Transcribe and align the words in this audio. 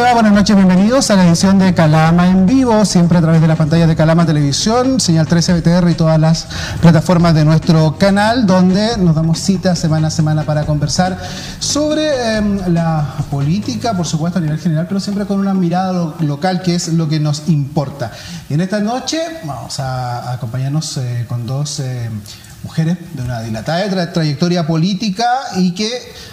¿cómo 0.00 0.08
le? 0.08 0.14
Buenas 0.14 0.32
noches, 0.32 0.56
bienvenidos 0.56 1.10
a 1.10 1.16
la 1.16 1.26
edición 1.26 1.58
de 1.58 1.74
Calama 1.74 2.28
en 2.28 2.46
vivo, 2.46 2.84
siempre 2.84 3.18
a 3.18 3.20
través 3.20 3.40
de 3.40 3.48
la 3.48 3.56
pantalla 3.56 3.86
de 3.86 3.96
Calama 3.96 4.24
Televisión, 4.24 4.98
señal 4.98 5.26
13 5.26 5.60
BTR 5.60 5.90
y 5.90 5.94
todas 5.94 6.18
las 6.18 6.46
plataformas 6.80 7.34
de 7.34 7.44
nuestro 7.44 7.98
canal, 7.98 8.46
donde 8.46 8.96
nos 8.96 9.14
damos 9.14 9.38
cita 9.40 9.76
semana 9.76 10.08
a 10.08 10.10
semana 10.10 10.44
para 10.44 10.64
conversar 10.64 11.18
sobre 11.58 12.36
em, 12.36 12.72
la 12.72 13.14
política, 13.30 13.94
por 13.94 14.06
supuesto, 14.06 14.38
a 14.38 14.42
nivel 14.42 14.58
general, 14.58 14.86
pero 14.88 15.00
siempre 15.00 15.26
con 15.26 15.38
una 15.38 15.54
mirada 15.54 16.14
local, 16.20 16.62
que 16.62 16.76
es 16.76 16.88
lo 16.88 17.08
que 17.08 17.20
nos 17.20 17.48
importa. 17.48 18.10
Y 18.48 18.54
en 18.54 18.62
esta 18.62 18.80
noche 18.80 19.20
vamos 19.44 19.80
a, 19.80 20.32
acompañarnos 20.32 20.96
eh, 20.96 21.26
con 21.28 21.46
dos 21.46 21.80
em, 21.80 22.20
mujeres 22.62 22.98
de 23.14 23.22
una 23.22 23.40
dilatada 23.40 24.12
trayectoria 24.12 24.66
política 24.66 25.26
y 25.56 25.72
que 25.72 25.90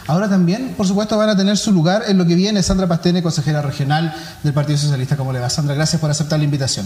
ahora 0.07 0.29
también, 0.29 0.73
por 0.75 0.87
supuesto, 0.87 1.17
van 1.17 1.29
a 1.29 1.37
tener 1.37 1.57
su 1.57 1.71
lugar 1.71 2.03
en 2.07 2.17
lo 2.17 2.25
que 2.25 2.35
viene. 2.35 2.61
Sandra 2.63 2.87
Pastene, 2.87 3.23
consejera 3.23 3.61
regional 3.61 4.13
del 4.43 4.53
Partido 4.53 4.77
Socialista. 4.77 5.15
¿Cómo 5.15 5.33
le 5.33 5.39
va, 5.39 5.49
Sandra? 5.49 5.75
Gracias 5.75 5.99
por 5.99 6.11
aceptar 6.11 6.39
la 6.39 6.45
invitación. 6.45 6.85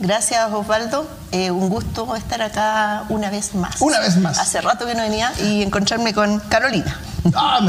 Gracias, 0.00 0.50
Osvaldo. 0.50 1.06
Eh, 1.30 1.50
un 1.50 1.68
gusto 1.68 2.16
estar 2.16 2.40
acá 2.40 3.04
una 3.10 3.28
vez 3.28 3.54
más. 3.54 3.80
Una 3.80 4.00
vez 4.00 4.16
más. 4.16 4.38
Hace 4.38 4.62
rato 4.62 4.86
que 4.86 4.94
no 4.94 5.02
venía 5.02 5.30
y 5.38 5.62
encontrarme 5.62 6.14
con 6.14 6.40
Carolina. 6.40 6.98
Ah, 7.34 7.60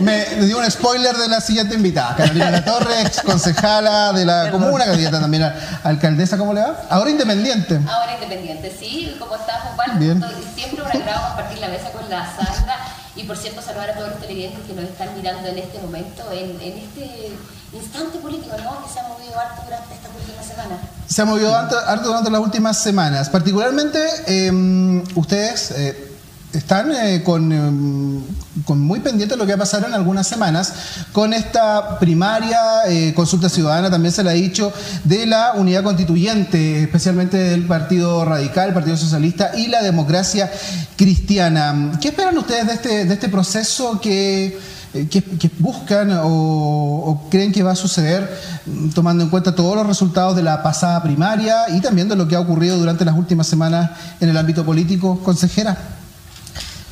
me, 0.00 0.24
dio 0.44 0.58
un 0.58 0.68
spoiler 0.68 1.16
de 1.16 1.28
la 1.28 1.40
siguiente 1.40 1.76
invitada. 1.76 2.16
Carolina 2.16 2.50
La 2.50 2.64
Torre, 2.64 3.02
ex 3.02 3.22
concejala 3.22 4.12
de 4.12 4.24
la 4.24 4.50
comuna, 4.50 4.84
candidata 4.86 5.20
también 5.20 5.44
a 5.44 5.54
alcaldesa. 5.84 6.36
¿Cómo 6.36 6.52
le 6.52 6.62
va? 6.62 6.82
Ahora 6.90 7.10
independiente. 7.10 7.80
Ahora 7.88 8.14
independiente, 8.14 8.76
sí. 8.76 9.16
¿Cómo 9.20 9.36
estás, 9.36 9.70
Osvaldo? 9.70 9.98
Bien. 10.00 10.24
Siempre 10.56 10.82
un 10.82 10.88
agrado 10.88 11.28
compartir 11.28 11.58
la 11.58 11.68
mesa 11.68 11.92
con 11.92 12.10
la 12.10 12.26
Sandra. 12.26 12.76
Y 13.14 13.22
por 13.22 13.36
cierto, 13.36 13.62
saludar 13.62 13.90
a 13.90 13.94
todos 13.94 14.08
los 14.10 14.20
televidentes 14.20 14.60
que 14.66 14.72
nos 14.74 14.84
están 14.84 15.14
mirando 15.16 15.48
en 15.48 15.58
este 15.58 15.78
momento, 15.78 16.24
en, 16.32 16.60
este 16.60 17.36
instante 17.74 18.18
político, 18.18 18.56
¿no? 18.62 18.84
Que 18.84 18.92
se 18.92 19.00
ha 19.00 19.08
movido 19.08 19.38
harto 19.38 19.62
durante 19.64 19.94
estas 19.94 20.10
últimas 20.18 20.46
semanas. 20.46 20.78
Se 21.06 21.22
ha 21.22 21.24
movido 21.24 21.54
harto, 21.54 21.76
durante 22.04 22.30
las 22.30 22.40
últimas 22.40 22.78
semanas. 22.78 23.30
Particularmente, 23.30 23.98
em, 24.26 25.02
ustedes 25.14 25.70
eh, 25.72 26.12
están 26.52 26.92
eh, 26.92 27.22
con, 27.24 27.50
em, 27.50 28.22
con, 28.64 28.78
muy 28.78 29.00
pendiente 29.00 29.36
lo 29.36 29.46
que 29.46 29.52
va 29.52 29.56
a 29.56 29.58
pasar 29.60 29.84
en 29.84 29.94
algunas 29.94 30.26
semanas 30.26 30.72
con 31.12 31.32
esta 31.32 31.98
primaria, 31.98 32.58
eh, 32.88 33.14
consulta 33.14 33.48
ciudadana, 33.48 33.90
también 33.90 34.12
se 34.12 34.22
le 34.22 34.30
ha 34.30 34.34
dicho, 34.34 34.72
de 35.04 35.26
la 35.26 35.52
unidad 35.54 35.82
constituyente, 35.82 36.82
especialmente 36.82 37.38
del 37.38 37.66
Partido 37.66 38.24
Radical, 38.24 38.68
el 38.68 38.74
Partido 38.74 38.96
Socialista 38.96 39.52
y 39.56 39.68
la 39.68 39.82
democracia 39.82 40.50
cristiana. 40.96 41.92
¿Qué 42.00 42.08
esperan 42.08 42.36
ustedes 42.36 42.66
de 42.66 42.74
este, 42.74 43.04
de 43.06 43.14
este 43.14 43.28
proceso 43.28 43.98
que, 44.00 44.58
eh, 44.94 45.08
que, 45.08 45.50
buscan 45.58 46.10
o, 46.22 47.26
creen 47.30 47.50
que 47.50 47.62
va 47.62 47.72
a 47.72 47.76
suceder 47.76 48.28
mm, 48.66 48.90
tomando 48.90 49.24
en 49.24 49.30
cuenta 49.30 49.54
todos 49.54 49.74
los 49.74 49.86
resultados 49.86 50.36
de 50.36 50.42
la 50.42 50.62
pasada 50.62 51.02
primaria 51.02 51.64
y 51.70 51.80
también 51.80 52.08
de 52.08 52.16
lo 52.16 52.28
que 52.28 52.36
ha 52.36 52.40
ocurrido 52.40 52.78
durante 52.78 53.04
las 53.04 53.16
últimas 53.16 53.46
semanas 53.46 53.90
en 54.20 54.28
el 54.28 54.36
ámbito 54.36 54.64
político? 54.64 55.20
Consejera. 55.22 55.78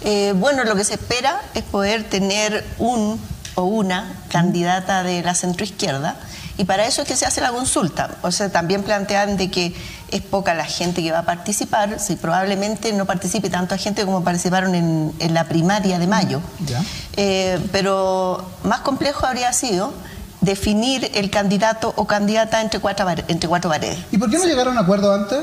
Eh, 0.03 0.33
bueno, 0.37 0.65
lo 0.65 0.75
que 0.75 0.85
se 0.85 0.95
espera 0.95 1.41
es 1.55 1.63
poder 1.63 2.09
tener 2.09 2.65
un 2.79 3.21
o 3.55 3.65
una 3.65 4.15
candidata 4.31 5.03
de 5.03 5.23
la 5.23 5.35
centroizquierda 5.35 6.17
y 6.61 6.65
para 6.65 6.87
eso 6.87 7.03
es 7.03 7.09
que 7.09 7.17
se 7.17 7.25
hace 7.25 7.41
la 7.41 7.53
consulta. 7.53 8.17
O 8.21 8.31
sea, 8.31 8.51
también 8.51 8.83
plantean 8.83 9.39
de 9.39 9.51
que 9.51 9.75
es 10.11 10.23
poca 10.23 10.55
la 10.55 10.65
gente 10.65 11.03
que 11.03 11.13
va 11.13 11.21
a 11.21 11.25
participar, 11.25 11.99
si 12.01 12.17
probablemente 12.17 12.93
no 12.93 13.07
participe 13.07 13.51
tanta 13.51 13.79
gente 13.79 14.05
como 14.05 14.23
participaron 14.23 14.75
en, 14.75 15.35
la 15.35 15.45
primaria 15.45 15.99
de 15.99 16.07
mayo. 16.07 16.41
Eh, 17.17 17.59
pero 17.73 18.45
más 18.65 18.81
complejo 18.81 19.27
habría 19.27 19.53
sido 19.53 19.93
definir 20.41 21.11
el 21.15 21.31
candidato 21.31 21.93
o 21.97 22.07
candidata 22.07 22.61
entre 22.61 22.81
cuatro, 22.81 23.07
entre 23.29 23.49
cuatro 23.49 23.71
paredes. 23.71 23.99
¿Y 24.11 24.19
por 24.19 24.31
qué 24.31 24.39
no 24.39 24.45
llegaron 24.45 24.77
a 24.77 24.81
un 24.81 24.85
acuerdo 24.85 25.15
antes? 25.15 25.41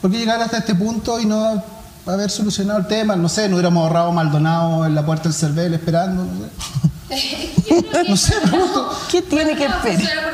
¿Por 0.00 0.10
qué 0.10 0.18
llegar 0.18 0.40
hasta 0.40 0.58
este 0.58 0.74
punto 0.74 1.20
y 1.20 1.26
no 1.26 1.62
haber 2.06 2.30
solucionado 2.30 2.80
el 2.80 2.86
tema, 2.86 3.16
no 3.16 3.28
sé, 3.28 3.48
no 3.48 3.56
hubiéramos 3.56 3.82
ahorrado 3.82 4.12
Maldonado 4.12 4.86
en 4.86 4.94
la 4.94 5.04
puerta 5.04 5.24
del 5.24 5.34
Cervel 5.34 5.74
esperando, 5.74 6.24
no 6.24 6.46
sé. 6.46 6.50
no 8.08 8.16
sé, 8.16 8.34
¿Qué 9.10 9.22
tiene 9.22 9.56
que 9.56 9.66
esperar? 9.66 10.30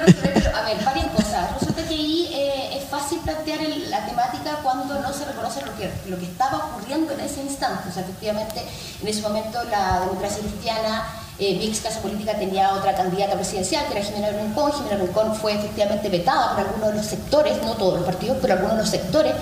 La 3.91 4.07
temática 4.07 4.59
cuando 4.63 5.01
no 5.01 5.13
se 5.13 5.25
reconoce 5.25 5.65
lo 5.65 5.77
que, 5.77 5.91
lo 6.09 6.19
que 6.19 6.27
estaba 6.27 6.67
ocurriendo 6.67 7.13
en 7.13 7.21
ese 7.21 7.43
instante. 7.43 7.89
O 7.89 7.93
sea, 7.93 8.03
efectivamente, 8.03 8.63
en 9.03 9.09
ese 9.09 9.23
momento 9.23 9.63
la 9.65 10.01
democracia 10.01 10.41
cristiana 10.41 11.05
eh, 11.39 11.55
mi 11.59 11.67
ex 11.67 11.81
casa 11.81 12.01
política 12.01 12.33
tenía 12.33 12.73
otra 12.73 12.95
candidata 12.95 13.35
presidencial, 13.35 13.85
que 13.87 13.99
era 13.99 14.07
Jimena 14.07 14.31
Rincón. 14.31 14.73
Jimena 14.73 14.97
Rincón 14.97 15.35
fue 15.35 15.53
efectivamente 15.53 16.09
vetada 16.09 16.57
por 16.57 16.67
algunos 16.67 16.91
de 16.91 16.97
los 16.97 17.07
sectores, 17.07 17.63
no 17.63 17.75
todos 17.75 17.97
los 17.97 18.05
partidos, 18.05 18.39
pero 18.41 18.55
algunos 18.55 18.77
de 18.77 18.83
los 18.83 18.91
sectores 18.91 19.35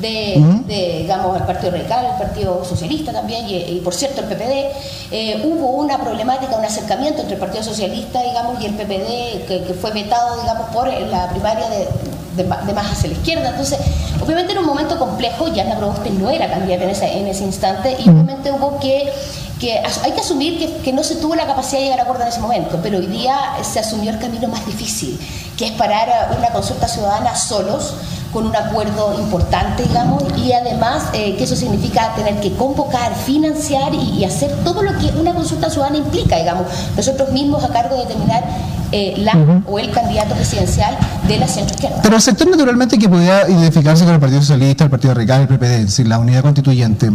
de, 0.00 1.02
digamos, 1.02 1.36
el 1.36 1.44
Partido 1.44 1.70
Radical, 1.70 2.04
el 2.04 2.18
Partido 2.18 2.64
Socialista 2.64 3.12
también, 3.12 3.46
y, 3.48 3.80
por 3.84 3.94
cierto 3.94 4.22
el 4.22 4.26
PPD. 4.26 4.72
Eh, 5.12 5.42
hubo 5.44 5.68
una 5.68 5.98
problemática, 5.98 6.56
un 6.56 6.64
acercamiento 6.64 7.22
entre 7.22 7.34
el 7.34 7.40
Partido 7.40 7.62
Socialista, 7.62 8.22
digamos, 8.22 8.60
y 8.60 8.66
el 8.66 8.74
PPD, 8.74 9.46
que, 9.46 9.76
fue 9.80 9.92
vetado, 9.92 10.40
digamos, 10.40 10.68
por 10.70 10.92
la 10.92 11.30
primaria 11.30 11.68
de, 11.68 11.88
de, 12.36 12.44
más 12.44 12.92
hacia 12.92 13.10
la 13.10 13.14
izquierda. 13.16 13.50
Entonces, 13.50 13.78
obviamente 14.22 14.52
era 14.52 14.60
un 14.60 14.66
momento 14.66 14.98
complejo, 14.98 15.48
ya 15.48 15.64
la 15.64 15.76
Proboste 15.76 16.10
no 16.10 16.30
era 16.30 16.48
candidata 16.48 16.84
en 16.84 16.90
ese, 16.90 17.18
en 17.18 17.26
ese 17.26 17.44
instante, 17.44 17.96
y 17.98 18.08
obviamente 18.08 18.52
hubo 18.52 18.78
que 18.78 19.10
que 19.58 19.78
hay 19.78 20.12
que 20.12 20.20
asumir 20.20 20.58
que, 20.58 20.82
que, 20.82 20.92
no 20.92 21.02
se 21.02 21.16
tuvo 21.16 21.34
la 21.34 21.46
capacidad 21.46 21.78
de 21.78 21.84
llegar 21.84 22.00
a 22.00 22.02
acuerdo 22.02 22.24
en 22.24 22.28
ese 22.28 22.40
momento, 22.40 22.78
pero 22.82 22.98
hoy 22.98 23.06
día 23.06 23.38
se 23.62 23.80
asumió 23.80 24.10
el 24.10 24.18
camino 24.18 24.48
más 24.48 24.66
difícil, 24.66 25.18
que 25.56 25.66
es 25.66 25.72
parar 25.72 26.36
una 26.36 26.48
consulta 26.50 26.86
ciudadana 26.88 27.34
solos, 27.34 27.94
con 28.32 28.46
un 28.46 28.54
acuerdo 28.54 29.14
importante, 29.18 29.84
digamos, 29.84 30.22
y 30.36 30.52
además 30.52 31.04
eh, 31.14 31.36
que 31.36 31.44
eso 31.44 31.56
significa 31.56 32.14
tener 32.14 32.38
que 32.40 32.52
convocar, 32.54 33.14
financiar 33.14 33.94
y, 33.94 34.24
hacer 34.24 34.54
todo 34.62 34.82
lo 34.82 34.92
que 34.98 35.06
una 35.18 35.32
consulta 35.32 35.70
ciudadana 35.70 35.98
implica, 35.98 36.36
digamos, 36.36 36.66
nosotros 36.96 37.30
mismos 37.32 37.64
a 37.64 37.68
cargo 37.68 37.96
de 37.96 38.02
determinar 38.02 38.44
eh, 38.92 39.14
la 39.18 39.62
o 39.66 39.78
el 39.78 39.90
candidato 39.90 40.34
presidencial 40.34 40.96
de 41.26 41.38
la 41.38 41.48
centro 41.48 41.74
izquierda. 41.74 42.00
Pero 42.02 42.16
el 42.16 42.22
sector 42.22 42.46
naturalmente 42.48 42.98
que 42.98 43.08
podía 43.08 43.48
identificarse 43.48 44.04
con 44.04 44.12
el 44.12 44.20
Partido 44.20 44.42
Socialista, 44.42 44.84
el 44.84 44.90
Partido 44.90 45.14
Radical, 45.14 45.40
el 45.42 45.48
PPD, 45.48 45.62
es 45.64 45.86
decir, 45.86 46.06
la 46.06 46.18
unidad 46.18 46.42
constituyente, 46.42 47.10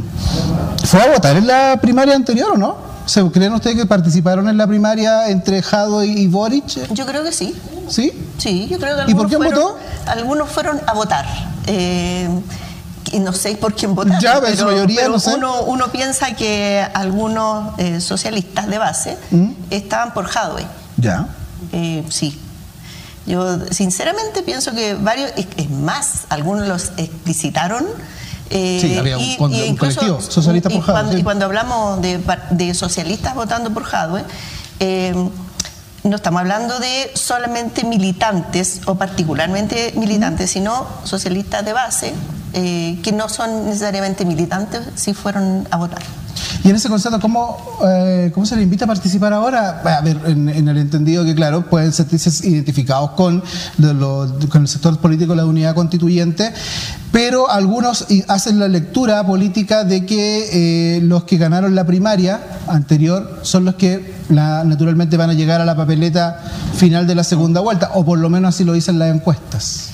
¿fue 0.85 1.01
a 1.01 1.11
votar 1.11 1.37
en 1.37 1.45
la 1.45 1.77
primaria 1.79 2.15
anterior 2.15 2.53
o 2.55 2.57
no? 2.57 2.91
¿Creen 3.31 3.53
ustedes 3.53 3.75
que 3.75 3.85
participaron 3.85 4.47
en 4.47 4.57
la 4.57 4.65
primaria 4.65 5.29
entre 5.29 5.61
Jado 5.61 6.03
y 6.03 6.27
Boric? 6.27 6.91
Yo 6.93 7.05
creo 7.05 7.23
que 7.23 7.31
sí. 7.31 7.55
¿Sí? 7.91 8.11
Sí, 8.37 8.67
yo 8.69 8.79
creo 8.79 9.05
que 9.05 9.11
¿Y 9.11 9.15
por 9.15 9.29
qué 9.29 9.37
votó? 9.37 9.77
Algunos 10.05 10.49
fueron 10.49 10.79
a 10.87 10.93
votar. 10.93 11.25
Eh, 11.67 12.27
y 13.11 13.19
no 13.19 13.33
sé 13.33 13.55
por 13.55 13.75
quién 13.75 13.93
votaron. 13.93 14.21
Ya, 14.21 14.39
pero, 14.39 14.65
mayoría, 14.65 15.07
no 15.09 15.19
sé. 15.19 15.35
uno, 15.35 15.63
uno, 15.63 15.91
piensa 15.91 16.33
que 16.35 16.85
algunos 16.93 17.77
eh, 17.77 17.99
socialistas 17.99 18.67
de 18.67 18.77
base 18.77 19.17
¿Mm? 19.31 19.51
estaban 19.69 20.13
por 20.13 20.25
Jadwe. 20.25 20.65
Ya. 20.97 21.27
Eh, 21.73 22.03
sí. 22.09 22.39
Yo 23.27 23.59
sinceramente 23.69 24.41
pienso 24.41 24.71
que 24.71 24.95
varios, 24.95 25.31
es 25.35 25.69
más, 25.69 26.23
algunos 26.29 26.67
los 26.67 26.91
explicitaron 26.97 27.85
eh, 28.53 28.79
sí, 28.81 28.97
había 28.97 29.17
un, 29.17 29.77
colectivo 29.77 30.19
socialista 30.19 30.69
por 30.69 30.83
Cuando, 30.83 31.17
Y 31.17 31.23
cuando 31.23 31.45
hablamos 31.45 32.01
de, 32.01 32.73
socialistas 32.73 33.33
votando 33.33 33.71
por 33.71 33.83
Jadwe, 33.83 34.23
eh, 34.79 35.13
no 36.03 36.15
estamos 36.15 36.41
hablando 36.41 36.79
de 36.79 37.11
solamente 37.13 37.83
militantes 37.83 38.81
o 38.85 38.95
particularmente 38.95 39.93
militantes, 39.95 40.49
sino 40.51 40.87
socialistas 41.03 41.63
de 41.63 41.73
base 41.73 42.13
eh, 42.53 42.99
que 43.03 43.11
no 43.11 43.29
son 43.29 43.65
necesariamente 43.65 44.25
militantes 44.25 44.81
si 44.95 45.13
fueron 45.13 45.67
a 45.71 45.77
votar. 45.77 46.01
Y 46.63 46.69
en 46.69 46.75
ese 46.75 46.89
concepto, 46.89 47.19
¿cómo, 47.19 47.57
eh, 47.87 48.31
¿cómo 48.33 48.45
se 48.45 48.55
le 48.55 48.61
invita 48.61 48.85
a 48.85 48.87
participar 48.87 49.33
ahora? 49.33 49.81
A 49.83 50.01
ver, 50.01 50.19
en, 50.25 50.47
el 50.47 50.77
entendido 50.77 51.25
que, 51.25 51.33
claro, 51.33 51.63
pueden 51.67 51.91
sentirse 51.91 52.47
identificados 52.47 53.11
con, 53.11 53.43
con 54.49 54.61
el 54.61 54.67
sector 54.67 54.97
político 54.99 55.31
de 55.31 55.37
la 55.37 55.45
unidad 55.45 55.73
constituyente, 55.73 56.53
pero 57.11 57.49
algunos 57.49 58.05
hacen 58.27 58.59
la 58.59 58.67
lectura 58.67 59.25
política 59.25 59.83
de 59.83 60.05
que 60.05 60.97
eh, 60.97 61.01
los 61.01 61.23
que 61.23 61.37
ganaron 61.37 61.73
la 61.73 61.85
primaria 61.85 62.39
anterior 62.67 63.39
son 63.41 63.65
los 63.65 63.75
que 63.75 64.13
naturalmente 64.29 65.17
van 65.17 65.31
a 65.31 65.33
llegar 65.33 65.61
a 65.61 65.65
la 65.65 65.75
papeleta 65.75 66.43
final 66.75 67.07
de 67.07 67.15
la 67.15 67.23
segunda 67.23 67.59
vuelta, 67.59 67.91
o 67.95 68.05
por 68.05 68.19
lo 68.19 68.29
menos 68.29 68.49
así 68.49 68.63
lo 68.63 68.73
dicen 68.73 68.99
las 68.99 69.13
encuestas 69.13 69.91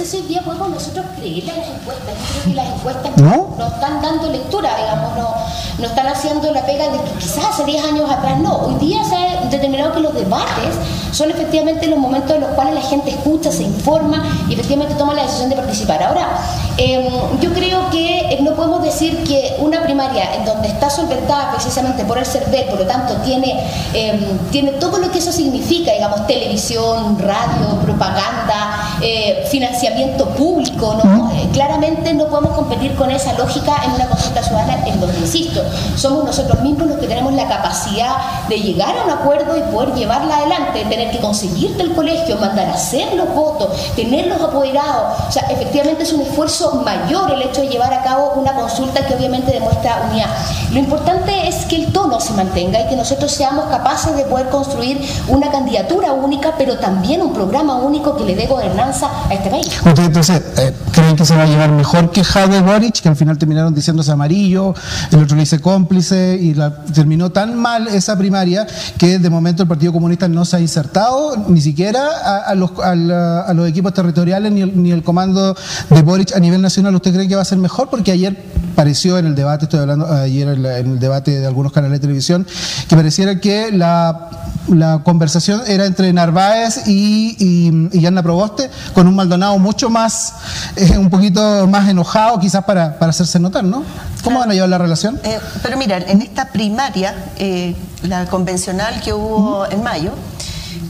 sé 0.00 0.06
si 0.06 0.16
hoy 0.16 0.22
día 0.28 0.42
podemos 0.42 0.70
nosotros 0.70 1.04
creerle 1.16 1.50
a 1.50 1.56
las 1.56 1.68
encuestas. 1.68 2.14
Yo 2.18 2.40
creo 2.40 2.44
que 2.44 2.54
las 2.54 2.74
encuestas 2.74 3.16
¿No? 3.16 3.54
no, 3.58 3.66
están 3.66 4.00
dando 4.00 4.30
lectura, 4.30 4.76
digamos, 4.76 5.18
no, 5.18 5.34
no 5.80 5.86
están 5.86 6.06
haciendo 6.06 6.52
la 6.52 6.64
pega 6.64 6.88
de 6.88 6.98
que 6.98 7.10
quizás 7.18 7.44
hace 7.46 7.64
10 7.64 7.84
años 7.84 8.10
atrás 8.10 8.38
no. 8.38 8.56
Hoy 8.56 8.74
día 8.74 9.02
se 9.04 9.16
ha 9.16 9.46
determinado 9.50 9.92
que 9.94 10.00
los 10.00 10.14
debates 10.14 10.74
son 11.12 11.30
efectivamente 11.30 11.86
los 11.86 11.98
momentos 11.98 12.32
en 12.32 12.42
los 12.42 12.50
cuales 12.50 12.74
la 12.74 12.82
gente 12.82 13.10
escucha, 13.10 13.50
se 13.50 13.62
informa 13.62 14.22
y 14.48 14.54
efectivamente 14.54 14.94
toma 14.94 15.14
la 15.14 15.22
decisión 15.22 15.50
de 15.50 15.56
participar. 15.56 16.02
Ahora, 16.02 16.28
em, 16.76 17.40
yo 17.40 17.52
creo 17.52 17.90
que 17.90 18.20
eh, 18.20 18.38
no 18.42 18.54
podemos 18.54 18.82
decir 18.82 19.24
que 19.24 19.56
una 19.58 19.82
primaria 19.82 20.34
en 20.34 20.44
donde 20.44 20.68
está 20.68 20.88
solventada 20.88 21.50
precisamente 21.52 22.04
por 22.04 22.18
el 22.18 22.26
CERVEL, 22.26 22.66
por 22.66 22.80
lo 22.80 22.86
tanto 22.86 23.14
tiene, 23.24 23.58
em, 23.92 24.38
tiene 24.50 24.72
todo 24.72 24.98
lo 24.98 25.10
que 25.10 25.18
eso 25.18 25.32
significa, 25.32 25.92
digamos, 25.92 26.26
televisión, 26.26 27.18
radio, 27.18 27.80
propaganda, 27.82 28.96
eh, 29.02 29.46
financiamiento 29.50 30.28
público, 30.30 30.96
¿no? 31.02 31.30
Eh, 31.32 31.48
claramente 31.52 32.12
no 32.14 32.26
podemos 32.26 32.52
competir 32.52 32.94
con 32.94 33.10
esa 33.10 33.32
lógica 33.34 33.74
en 33.84 33.92
una 33.92 34.06
consulta 34.06 34.42
ciudadana 34.42 34.86
en 34.86 35.00
donde, 35.00 35.18
insisto, 35.18 35.62
somos 35.96 36.24
nosotros 36.24 36.60
mismos 36.60 36.88
los 36.88 36.98
que 36.98 37.06
tenemos 37.06 37.32
la 37.32 37.48
capacidad 37.48 38.46
de 38.48 38.58
llegar 38.58 38.96
a 38.96 39.04
un 39.04 39.10
acuerdo 39.10 39.56
y 39.56 39.62
poder 39.72 39.94
llevarla 39.94 40.38
adelante, 40.38 40.84
tener 40.88 41.10
que 41.10 41.18
conseguirte 41.18 41.82
el 41.82 41.94
colegio, 41.94 42.36
mandar 42.36 42.68
a 42.68 42.74
hacer 42.74 43.14
los 43.14 43.34
votos, 43.34 43.68
tenerlos 43.94 44.40
apoderados. 44.40 45.18
O 45.28 45.32
sea, 45.32 45.42
efectivamente 45.50 46.02
es 46.02 46.12
un 46.12 46.22
esfuerzo 46.22 46.82
mayor 46.84 47.30
el 47.30 47.42
hecho 47.42 47.60
de 47.60 47.68
llevar 47.68 47.92
a 47.92 48.02
cabo 48.02 48.32
una 48.36 48.54
consulta 48.54 49.06
que 49.06 49.14
obviamente 49.14 49.52
demuestra 49.52 50.02
unidad. 50.10 50.28
Lo 50.72 50.78
importante 50.78 51.48
es 51.48 51.66
que 51.66 51.76
el 51.76 51.92
tono 51.92 52.20
se 52.20 52.32
mantenga 52.32 52.80
y 52.80 52.88
que 52.88 52.96
nosotros 52.96 53.30
seamos 53.30 53.66
capaces 53.66 54.16
de 54.16 54.24
poder 54.24 54.48
construir 54.48 55.00
una 55.28 55.50
candidatura 55.50 56.12
única, 56.12 56.54
pero 56.56 56.78
también 56.78 57.22
un 57.22 57.32
programa 57.32 57.76
único 57.76 58.16
que 58.16 58.24
le 58.24 58.34
dé 58.34 58.46
gobernanza 58.46 59.08
a 59.28 59.34
este 59.34 59.50
país. 59.50 59.80
Entonces, 59.84 60.42
eh, 60.58 60.72
¿creen 61.10 61.16
que 61.16 61.24
se 61.24 61.34
va 61.34 61.42
a 61.42 61.46
llevar 61.46 61.72
mejor 61.72 62.12
que 62.12 62.22
Jade 62.22 62.60
Boric, 62.60 63.00
que 63.00 63.08
al 63.08 63.16
final 63.16 63.36
terminaron 63.36 63.74
diciéndose 63.74 64.12
amarillo, 64.12 64.74
el 65.10 65.22
otro 65.22 65.36
le 65.36 65.42
dice 65.42 65.58
cómplice 65.60 66.38
y 66.40 66.54
la, 66.54 66.84
terminó 66.84 67.30
tan 67.30 67.56
mal 67.56 67.88
esa 67.88 68.16
primaria 68.16 68.64
que 68.96 69.18
de 69.18 69.30
momento 69.30 69.62
el 69.62 69.68
Partido 69.68 69.92
Comunista 69.92 70.28
no 70.28 70.44
se 70.44 70.56
ha 70.56 70.60
insertado 70.60 71.36
ni 71.48 71.60
siquiera 71.60 72.42
a, 72.46 72.54
los, 72.54 72.70
a, 72.78 72.94
los, 72.94 73.68
equipos 73.68 73.92
territoriales 73.92 74.52
ni 74.52 74.62
el, 74.62 74.80
ni 74.80 74.92
el 74.92 75.02
comando 75.02 75.56
de 75.88 76.02
Boric 76.02 76.36
a 76.36 76.38
nivel 76.38 76.62
nacional. 76.62 76.94
¿Usted 76.94 77.12
cree 77.12 77.26
que 77.26 77.34
va 77.34 77.42
a 77.42 77.46
ser 77.46 77.58
mejor? 77.58 77.90
Porque 77.90 78.12
ayer 78.12 78.36
pareció 78.80 79.18
en 79.18 79.26
el 79.26 79.34
debate, 79.34 79.66
estoy 79.66 79.80
hablando 79.80 80.10
ayer 80.10 80.48
en, 80.48 80.64
el 80.64 80.98
debate 80.98 81.38
de 81.38 81.46
algunos 81.46 81.70
canales 81.70 81.98
de 81.98 82.00
televisión, 82.00 82.46
que 82.88 82.96
pareciera 82.96 83.38
que 83.38 83.70
la, 83.70 84.30
la 84.68 85.02
conversación 85.04 85.60
era 85.66 85.84
entre 85.84 86.10
Narváez 86.14 86.86
y, 86.86 87.36
y, 87.38 87.90
y 87.92 88.06
Anna 88.06 88.22
Proboste, 88.22 88.70
con 88.94 89.06
un 89.06 89.14
Maldonado 89.14 89.58
mucho 89.58 89.90
más, 89.90 90.32
eh, 90.76 90.96
un 90.96 91.10
poquito 91.10 91.66
más 91.66 91.90
enojado 91.90 92.40
quizás 92.40 92.64
para, 92.64 92.98
para 92.98 93.10
hacerse 93.10 93.38
notar, 93.38 93.64
¿no? 93.64 93.84
¿Cómo 94.24 94.38
van 94.38 94.50
a 94.50 94.54
llevar 94.54 94.70
la 94.70 94.78
relación? 94.78 95.20
Eh, 95.24 95.38
pero 95.62 95.76
mira, 95.76 95.98
en 95.98 96.22
esta 96.22 96.46
primaria, 96.46 97.14
eh, 97.36 97.76
la 98.04 98.24
convencional 98.30 99.02
que 99.02 99.12
hubo 99.12 99.66
en 99.70 99.82
mayo, 99.82 100.12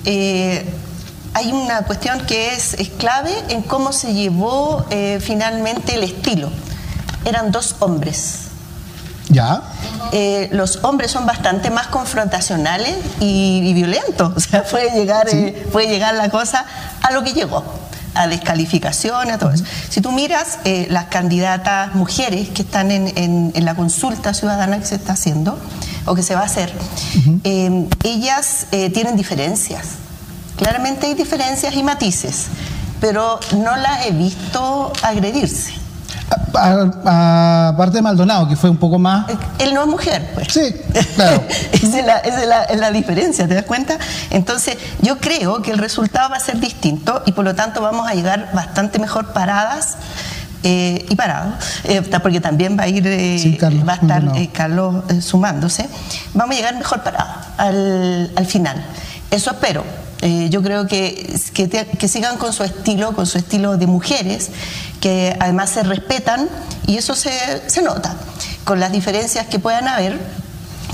eh, 0.04 0.64
hay 1.34 1.50
una 1.50 1.82
cuestión 1.82 2.20
que 2.20 2.54
es, 2.54 2.76
clave 2.98 3.32
en 3.48 3.62
cómo 3.62 3.92
se 3.92 4.14
llevó 4.14 4.86
finalmente 5.20 5.96
el 5.96 6.04
estilo. 6.04 6.50
Eran 7.24 7.52
dos 7.52 7.76
hombres. 7.80 8.46
¿Ya? 9.28 9.62
los 10.50 10.80
hombres 10.82 11.12
son 11.12 11.24
bastante 11.24 11.70
más 11.70 11.86
confrontacionales 11.86 12.96
y, 13.20 13.72
violentos. 13.74 14.32
O 14.36 14.40
sea, 14.40 14.64
puede 14.64 14.90
llegar, 14.90 15.28
puede 15.70 15.86
llegar 15.86 16.14
la 16.14 16.30
cosa 16.30 16.64
a 17.00 17.12
lo 17.12 17.22
que 17.22 17.32
llegó 17.32 17.62
a 18.14 18.26
descalificación, 18.26 19.30
a 19.30 19.38
todo 19.38 19.52
eso. 19.52 19.64
Si 19.88 20.00
tú 20.00 20.12
miras 20.12 20.58
eh, 20.64 20.86
las 20.90 21.06
candidatas 21.06 21.94
mujeres 21.94 22.48
que 22.48 22.62
están 22.62 22.90
en, 22.90 23.52
la 23.54 23.74
consulta 23.74 24.34
ciudadana 24.34 24.78
que 24.78 24.86
se 24.86 24.94
está 24.96 25.12
haciendo 25.12 25.58
o 26.06 26.14
que 26.14 26.22
se 26.22 26.34
va 26.34 26.42
a 26.42 26.44
hacer, 26.44 26.72
eh, 27.44 27.88
ellas 28.04 28.66
eh, 28.72 28.90
tienen 28.90 29.16
diferencias. 29.16 29.86
Claramente 30.56 31.06
hay 31.06 31.14
diferencias 31.14 31.74
y 31.74 31.82
matices, 31.82 32.46
pero 33.00 33.38
no 33.56 33.76
las 33.76 34.06
he 34.06 34.10
visto 34.10 34.92
agredirse. 35.02 35.79
Aparte 36.30 37.96
de 37.96 38.02
Maldonado, 38.02 38.48
que 38.48 38.56
fue 38.56 38.70
un 38.70 38.76
poco 38.76 38.98
más. 38.98 39.26
Él 39.58 39.74
no 39.74 39.82
es 39.82 39.86
mujer, 39.88 40.30
pues. 40.34 40.48
Sí, 40.52 40.74
claro. 41.16 41.42
esa, 41.72 42.18
es 42.18 42.78
la, 42.78 42.90
diferencia, 42.90 43.48
¿te 43.48 43.54
das 43.54 43.64
cuenta? 43.64 43.98
Entonces, 44.30 44.76
yo 45.00 45.18
creo 45.18 45.62
que 45.62 45.70
el 45.70 45.78
resultado 45.78 46.30
va 46.30 46.36
a 46.36 46.40
ser 46.40 46.60
distinto 46.60 47.22
y 47.26 47.32
por 47.32 47.44
lo 47.44 47.54
tanto 47.54 47.80
vamos 47.80 48.08
a 48.08 48.14
llegar 48.14 48.50
bastante 48.52 48.98
mejor 48.98 49.32
paradas. 49.32 49.96
Eh, 50.62 51.06
y 51.08 51.16
parados, 51.16 51.54
eh, 51.84 52.02
porque 52.22 52.38
también 52.38 52.78
va 52.78 52.82
a 52.82 52.88
ir, 52.88 53.02
eh, 53.06 53.58
va 53.88 53.94
a 53.94 53.96
estar 53.96 54.22
Carlos 54.52 55.04
sumándose, 55.22 55.88
vamos 56.34 56.54
a 56.54 56.58
llegar 56.58 56.74
mejor 56.76 57.02
parados 57.02 57.46
al, 57.56 58.30
al 58.36 58.44
final. 58.44 58.84
Eso 59.30 59.52
espero. 59.52 59.84
Yo 60.22 60.62
creo 60.62 60.86
que, 60.86 61.38
que, 61.54 62.08
sigan 62.08 62.36
con 62.36 62.52
su 62.52 62.62
estilo, 62.62 63.14
con 63.14 63.26
su 63.26 63.38
estilo 63.38 63.78
de 63.78 63.86
mujeres, 63.86 64.50
que 65.00 65.34
además 65.40 65.70
se 65.70 65.82
respetan 65.82 66.48
y 66.86 66.98
eso 66.98 67.14
se, 67.14 67.30
se 67.68 67.82
nota, 67.82 68.14
con 68.64 68.80
las 68.80 68.92
diferencias 68.92 69.46
que 69.46 69.58
puedan 69.58 69.88
haber, 69.88 70.18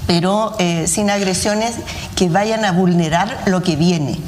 pero 0.06 0.55
eh, 0.58 0.87
sin 0.87 1.11
agresiones 1.11 1.75
que 2.14 2.28
vayan 2.28 2.64
a 2.64 2.73
vulnerar 2.73 3.43
lo 3.46 3.62
que 3.62 3.76
viene. 3.76 4.19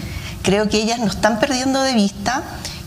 Creo 0.43 0.69
que 0.69 0.79
ellas 0.79 0.99
nos 0.99 1.17
están 1.17 1.39
perdiendo 1.39 1.81
de 1.83 1.95
vista 1.95 2.43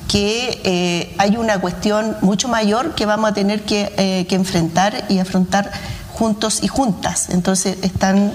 que 0.07 0.59
eh, 0.63 1.15
hay 1.17 1.37
una 1.37 1.61
cuestión 1.61 2.17
mucho 2.21 2.47
mayor 2.49 2.95
que 2.95 3.05
vamos 3.05 3.31
a 3.31 3.33
tener 3.33 3.63
que, 3.63 3.93
eh, 3.97 4.25
que 4.27 4.35
enfrentar 4.35 5.05
y 5.09 5.19
afrontar 5.19 5.71
juntos 6.11 6.59
y 6.61 6.67
juntas. 6.67 7.29
Entonces 7.29 7.77
están 7.81 8.33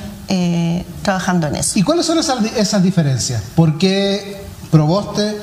trabajando 1.02 1.46
en 1.46 1.56
eso. 1.56 1.78
¿Y 1.78 1.82
cuáles 1.82 2.06
son 2.06 2.18
esas, 2.18 2.44
esas 2.56 2.82
diferencias? 2.82 3.42
¿Por 3.54 3.78
qué 3.78 4.44
Proboste 4.70 5.36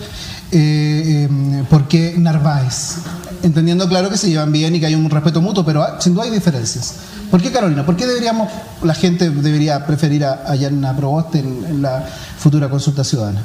eh, 0.55 1.23
em, 1.23 1.65
¿por 1.65 1.87
qué 1.87 2.13
Narváez? 2.15 2.97
Entendiendo 3.41 3.87
claro 3.89 4.09
que 4.09 4.17
se 4.17 4.29
llevan 4.29 4.51
bien 4.51 4.75
y 4.75 4.79
que 4.79 4.85
hay 4.85 4.93
un 4.93 5.09
respeto 5.09 5.41
mutuo, 5.41 5.65
pero 5.65 5.83
sin 5.99 6.13
duda 6.13 6.25
hay 6.25 6.29
diferencias. 6.29 6.95
¿Por 7.31 7.41
qué 7.41 7.51
Carolina? 7.51 7.83
¿Por 7.83 7.95
qué 7.95 8.05
deberíamos, 8.05 8.49
la 8.83 8.93
gente 8.93 9.31
debería 9.31 9.83
preferir 9.87 10.23
a, 10.23 10.43
a 10.45 10.55
Yana 10.55 10.95
Proboste 10.95 11.39
en, 11.39 11.81
la 11.81 12.05
futura 12.37 12.69
consulta 12.69 13.03
ciudadana? 13.03 13.41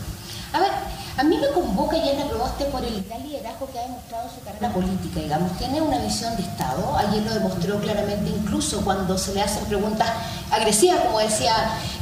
A 0.52 0.60
ver, 0.60 0.70
a 1.16 1.24
mí 1.24 1.38
me 1.38 1.48
convoca 1.48 1.96
Yana 1.96 2.28
Proboste 2.28 2.66
por 2.66 2.84
el 2.84 3.02
gran 3.04 3.22
liderazgo 3.26 3.70
que 3.72 3.77
carrera 4.58 4.74
política, 4.74 5.20
digamos. 5.20 5.52
Tiene 5.58 5.80
una 5.80 5.98
visión 5.98 6.36
de 6.36 6.42
Estado, 6.42 6.96
ayer 6.96 7.22
lo 7.22 7.34
demostró 7.34 7.80
claramente 7.80 8.30
incluso 8.30 8.82
cuando 8.82 9.16
se 9.16 9.34
le 9.34 9.42
hacen 9.42 9.64
preguntas 9.66 10.08
agresivas, 10.50 11.00
como 11.00 11.18
decía 11.20 11.54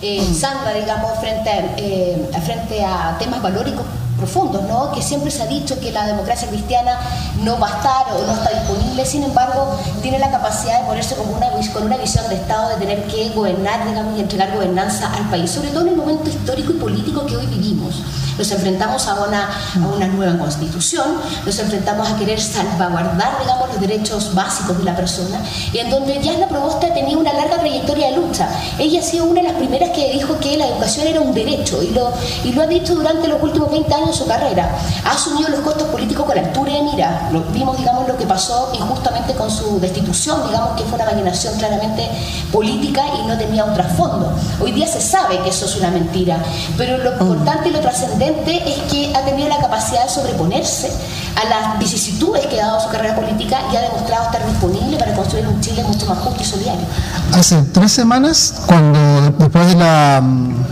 eh, 0.03 0.23
mm. 0.23 0.35
Sandra, 0.35 0.73
digamos, 0.73 1.19
frente 1.20 1.51
eh, 1.77 2.31
frente 2.44 2.84
a 2.84 3.17
temas 3.19 3.43
valóricos 3.43 3.84
profundos, 4.17 4.63
¿no? 4.63 4.93
que 4.93 5.03
siempre 5.03 5.31
se 5.31 5.43
ha 5.43 5.46
dicho 5.46 5.79
que 5.79 5.93
la 5.93 6.06
democracia 6.06 6.49
cristiana 6.49 6.99
no 7.43 7.58
va 7.58 7.69
a 7.69 7.77
estar 7.77 8.06
o 8.15 8.27
no 8.27 8.32
está 8.32 8.51
disponible, 8.51 9.05
sin 9.05 9.23
embargo, 9.25 9.79
tiene 10.03 10.19
la 10.19 10.31
capacidad 10.31 10.81
de 10.81 10.87
ponerse 10.87 11.15
como 11.17 11.37
una, 11.37 11.49
con 11.73 11.82
una 11.85 11.96
visión 11.99 12.29
de 12.29 12.37
Estado, 12.37 12.70
de 12.70 12.77
tener 12.77 13.06
que 13.06 13.31
gobernar 13.31 13.87
digamos, 13.87 14.17
y 14.17 14.20
entregar 14.20 14.55
gobernanza 14.55 15.13
al 15.15 15.29
país, 15.31 15.51
sobre 15.51 15.69
todo 15.69 15.82
en 15.82 15.89
el 15.89 15.96
momento 15.96 16.29
histórico 16.29 16.73
y 16.73 16.77
político 16.77 17.27
que 17.27 17.37
hoy 17.37 17.46
vivimos. 17.46 18.03
Nos 18.39 18.51
enfrentamos 18.53 19.06
a 19.08 19.15
una, 19.25 19.49
a 19.49 19.96
una 19.96 20.06
nueva 20.08 20.39
constitución, 20.39 21.17
nos 21.44 21.58
enfrentamos 21.58 22.11
a 22.11 22.17
querer 22.19 22.39
salvaguardar 22.39 23.39
digamos, 23.41 23.69
los 23.69 23.81
derechos 23.81 24.35
básicos 24.35 24.77
de 24.79 24.85
la 24.85 24.94
persona, 24.94 25.41
y 25.73 25.79
en 25.79 25.91
donde 25.91 26.23
ya 26.23 26.32
la 26.35 26.46
Probosta 26.46 26.93
tenía 26.93 27.17
una 27.17 27.32
larga 27.32 27.58
trayectoria 27.58 28.11
de 28.11 28.17
lucha. 28.17 28.49
Ella 28.79 29.01
ha 29.01 29.03
sido 29.03 29.25
una 29.25 29.41
de 29.41 29.49
las 29.49 29.56
primeras 29.56 29.91
que 29.91 30.13
dijo 30.13 30.39
que 30.39 30.56
la 30.58 30.67
educación 30.67 31.06
era 31.06 31.20
un 31.20 31.32
derecho, 31.32 31.82
y 31.82 31.91
lo, 31.91 32.13
y 32.44 32.53
lo 32.53 32.63
ha 32.63 32.67
dicho 32.67 32.94
durante 32.94 33.29
los 33.29 33.43
últimos 33.43 33.70
20 33.70 33.94
años 33.94 34.06
su 34.13 34.27
carrera. 34.27 34.77
Ha 35.05 35.13
asumido 35.13 35.48
los 35.48 35.60
costos 35.60 35.89
políticos 35.89 36.27
con 36.27 36.39
altura 36.39 36.72
de 36.72 36.82
mira. 36.82 37.29
Lo, 37.32 37.43
vimos, 37.44 37.77
digamos, 37.79 38.06
lo 38.08 38.17
que 38.17 38.27
pasó 38.27 38.70
injustamente 38.75 39.34
con 39.34 39.51
su 39.51 39.81
destitución, 39.81 40.46
digamos, 40.46 40.77
que 40.77 40.84
fue 40.84 40.96
una 40.96 41.06
maquinación 41.06 41.55
claramente 41.58 42.08
política 42.53 43.03
y 43.22 43.27
no 43.27 43.36
tenía 43.36 43.65
un 43.65 43.75
trasfondo. 43.75 44.32
Hoy 44.60 44.72
día 44.72 44.86
se 44.86 45.01
sabe 45.01 45.41
que 45.41 45.51
eso 45.51 45.67
es 45.67 45.77
una 45.77 45.91
mentira, 45.91 46.39
pero 46.77 46.98
lo 46.98 47.13
mm. 47.13 47.15
importante 47.15 47.69
y 47.69 47.72
lo 47.72 47.81
trascendente 47.81 48.63
es 48.69 48.79
que 48.91 49.15
ha 49.15 49.25
tenido 49.25 49.48
la 49.48 49.58
capacidad 49.58 50.05
de 50.05 50.10
sobreponerse 50.10 50.91
a 51.36 51.48
las 51.48 51.79
vicisitudes 51.79 52.46
que 52.46 52.60
ha 52.60 52.67
dado 52.67 52.81
su 52.81 52.89
carrera 52.89 53.15
política 53.15 53.58
y 53.72 53.77
ha 53.77 53.82
demostrado 53.82 54.25
estar 54.25 54.46
disponible 54.46 54.96
para 54.96 55.15
construir 55.15 55.46
un 55.46 55.60
Chile 55.60 55.84
mucho 55.84 56.06
más 56.06 56.19
justo 56.19 56.43
y 56.43 56.44
solidario. 56.44 56.86
Hace 57.32 57.63
tres 57.72 57.93
semanas, 57.93 58.55
cuando 58.67 59.32
después 59.39 59.67
de 59.69 59.75
la, 59.75 60.22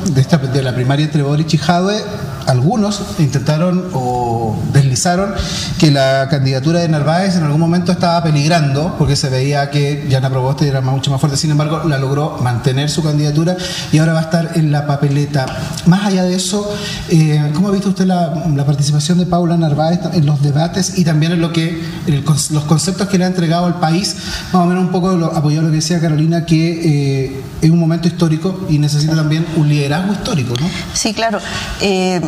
de, 0.06 0.20
esta, 0.20 0.38
de 0.38 0.62
la 0.62 0.74
primaria 0.74 1.04
entre 1.04 1.22
Boric 1.22 1.52
y 1.52 1.58
Jadwe, 1.58 2.02
algunos 2.46 3.02
intentaron 3.18 3.90
o 3.92 4.56
deslizaron 4.72 5.34
que 5.78 5.90
la 5.90 6.28
candidatura 6.30 6.80
de 6.80 6.88
Narváez 6.88 7.36
en 7.36 7.44
algún 7.44 7.60
momento 7.60 7.92
estaba 7.92 8.22
peligrando 8.22 8.94
porque 8.98 9.16
se 9.16 9.28
veía 9.28 9.70
que 9.70 10.06
Yana 10.08 10.30
Proboste 10.30 10.68
era 10.68 10.80
mucho 10.80 11.10
más 11.10 11.20
fuerte, 11.20 11.36
sin 11.36 11.50
embargo 11.50 11.82
la 11.88 11.98
logró 11.98 12.38
mantener 12.42 12.90
su 12.90 13.02
candidatura 13.02 13.56
y 13.92 13.98
ahora 13.98 14.12
va 14.12 14.20
a 14.20 14.22
estar 14.22 14.50
en 14.54 14.72
la 14.72 14.86
papeleta. 14.86 15.46
Más 15.86 16.06
allá 16.06 16.24
de 16.24 16.34
eso, 16.34 16.72
eh, 17.08 17.50
¿cómo 17.54 17.68
ha 17.68 17.72
visto 17.72 17.90
usted 17.90 18.06
la, 18.06 18.32
participación 18.64 19.18
de 19.18 19.26
Paula 19.26 19.56
Narváez 19.56 20.00
en 20.14 20.24
los 20.24 20.42
debates 20.42 20.98
y 20.98 21.04
también 21.04 21.32
en 21.32 21.40
lo 21.40 21.52
que 21.52 21.82
los 22.06 22.64
conceptos 22.64 23.08
que 23.08 23.18
le 23.18 23.24
ha 23.24 23.28
entregado 23.28 23.66
al 23.66 23.78
país? 23.78 24.16
Más 24.52 24.62
o 24.62 24.66
menos 24.66 24.84
un 24.84 24.90
poco 24.90 25.14
lo, 25.16 25.26
apoyado 25.26 25.64
lo 25.64 25.70
que 25.70 25.76
decía 25.76 26.00
Carolina, 26.00 26.46
que 26.46 27.24
eh, 27.24 27.42
es 27.60 27.70
un 27.70 27.78
momento 27.78 28.08
histórico 28.08 28.66
y 28.68 28.78
necesita 28.78 29.14
también 29.14 29.46
un 29.56 29.68
liderazgo 29.68 30.12
histórico, 30.12 30.54
¿no? 30.60 30.68
Sí, 30.92 31.12
claro. 31.12 31.38
Eh, 31.80 32.20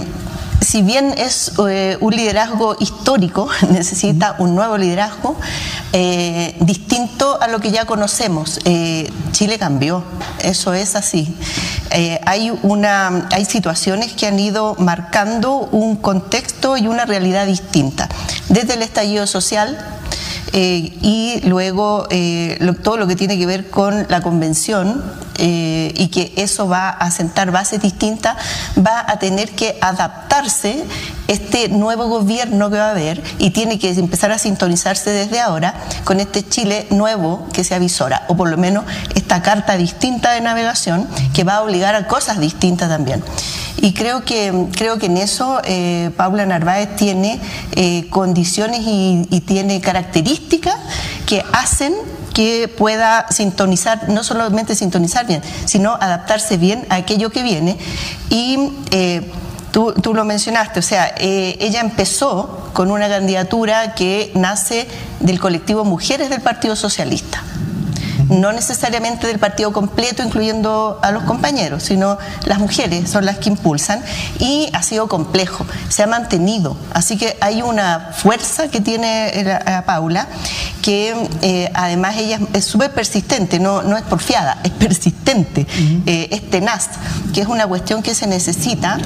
si 0.67 0.83
bien 0.83 1.15
es 1.17 1.53
eh, 1.69 1.97
un 2.01 2.17
liderazgo 2.17 2.77
histórico, 2.81 3.49
necesita 3.71 4.35
un 4.39 4.57
nuevo 4.57 4.77
liderazgo 4.77 5.37
eh, 5.93 6.57
distinto 6.61 7.41
a 7.41 7.47
lo 7.47 7.61
que 7.61 7.71
ya 7.71 7.85
conocemos. 7.85 8.59
Chile 9.33 9.59
cambió, 9.59 10.03
eso 10.41 10.75
es 10.75 10.97
así. 10.97 11.33
hay, 12.25 12.51
una, 12.63 13.29
hay 13.31 13.45
situaciones 13.45 14.13
que 14.15 14.27
han 14.27 14.39
ido 14.41 14.75
marcando 14.79 15.69
un 15.71 15.97
contexto 15.97 16.77
y 16.77 16.89
una 16.89 17.05
realidad 17.05 17.47
distinta. 17.47 18.09
Desde 18.49 18.75
el 18.75 18.83
estallido 18.83 19.27
social, 19.27 19.79
eh, 20.53 20.97
y 21.03 21.41
luego 21.45 22.07
eh, 22.11 22.59
todo 22.83 22.97
lo 22.97 23.07
que 23.07 23.17
tiene 23.17 23.37
que 23.37 23.47
ver 23.47 23.69
con 23.69 24.07
la 24.09 24.23
convención 24.23 25.03
eh, 25.39 25.93
y 25.97 26.09
que 26.09 26.33
eso 26.37 26.69
va 26.69 26.91
a 26.91 27.11
sentar 27.11 27.51
bases 27.51 27.81
distintas, 27.81 28.37
va 28.79 29.05
a 29.07 29.19
tener 29.19 29.51
que 29.51 29.79
adaptarse 29.81 30.85
este 31.29 31.69
nuevo 31.69 32.09
gobierno 32.09 32.71
que 32.71 32.79
va 32.79 32.89
a 32.89 32.91
haber 32.91 33.23
y 33.39 33.51
tiene 33.51 33.79
que 33.79 33.91
empezar 33.91 34.31
a 34.33 34.39
sintonizarse 34.39 35.11
desde 35.11 35.41
ahora 35.41 35.75
con 36.05 36.21
este 36.21 36.47
Chile 36.49 36.87
nuevo 36.91 37.47
que 37.53 37.65
se 37.65 37.75
avisora, 37.75 38.25
o 38.29 38.37
por 38.37 38.49
lo 38.49 38.57
menos 38.57 38.85
esta 39.15 39.43
carta 39.43 39.77
distinta 39.77 40.33
de 40.33 40.41
navegación 40.41 41.09
que 41.35 41.45
va 41.45 41.57
a 41.57 41.63
obligar 41.63 41.95
a 41.95 42.07
cosas 42.07 42.39
distintas 42.39 42.89
también. 42.89 43.23
Y 43.79 43.93
creo 43.93 44.25
que, 44.25 44.67
creo 44.77 44.99
que 44.99 45.07
en 45.07 45.17
eso 45.17 45.61
eh, 45.65 46.11
Paula 46.17 46.47
Narváez 46.47 46.97
tiene 46.97 47.41
eh, 47.73 48.09
condiciones 48.11 48.81
y, 48.85 49.27
tiene 49.47 49.81
características 49.81 50.75
que 51.27 51.45
hacen 51.53 51.95
que 52.37 52.69
pueda 52.69 53.27
sintonizar, 53.31 54.11
no 54.11 54.23
solamente 54.23 54.75
sintonizar 54.75 55.27
bien, 55.27 55.41
sino 55.65 55.95
adaptarse 55.95 56.59
bien 56.59 56.85
a 56.91 56.97
aquello 56.97 57.31
que 57.31 57.43
viene. 57.43 57.79
Y 58.29 58.75
eh, 58.91 59.33
tú, 59.73 59.95
tú, 59.95 60.13
lo 60.13 60.27
mencionaste, 60.27 60.81
o 60.81 60.83
sea, 60.83 61.15
ella 61.19 61.81
empezó 61.81 62.69
con 62.75 62.91
una 62.91 63.09
candidatura 63.09 63.95
que 63.95 64.33
nace 64.35 64.87
del 65.21 65.41
colectivo 65.41 65.87
Mujeres 65.87 66.29
del 66.29 66.43
Partido 66.43 66.77
Socialista 66.77 67.43
no 68.29 68.53
necesariamente 68.53 69.27
del 69.27 69.39
partido 69.39 69.73
completo, 69.73 70.23
incluyendo 70.23 70.99
a 71.03 71.13
los 71.13 71.25
compañeros, 71.25 71.85
sino 71.85 72.19
las 72.45 72.59
mujeres 72.59 73.09
son 73.09 73.25
las 73.25 73.39
que 73.39 73.49
impulsan 73.49 74.03
y 74.39 74.69
ha 74.73 74.83
sido 74.83 75.09
complejo, 75.09 75.67
se 75.89 76.03
ha 76.03 76.07
mantenido. 76.07 76.77
Así 76.93 77.17
que 77.17 77.37
hay 77.41 77.63
una 77.63 78.13
fuerza 78.17 78.69
que 78.69 78.81
tiene 78.81 79.45
la, 79.45 79.85
Paula 79.87 80.27
que 80.83 81.15
eh, 81.43 81.71
además 81.75 82.17
ella 82.17 82.41
es 82.53 82.65
súper 82.65 82.93
persistente, 82.93 83.59
no, 83.59 83.83
no 83.83 83.97
es 83.97 84.03
porfiada, 84.03 84.59
es 84.65 84.71
persistente, 84.71 85.67
eh, 86.07 86.29
es 86.31 86.51
tenaz, 86.51 86.89
que 87.33 87.41
es 87.41 87.49
una 87.49 87.67
cuestión 87.67 88.03
que 88.03 88.15
se 88.15 88.27
necesita 88.27 88.99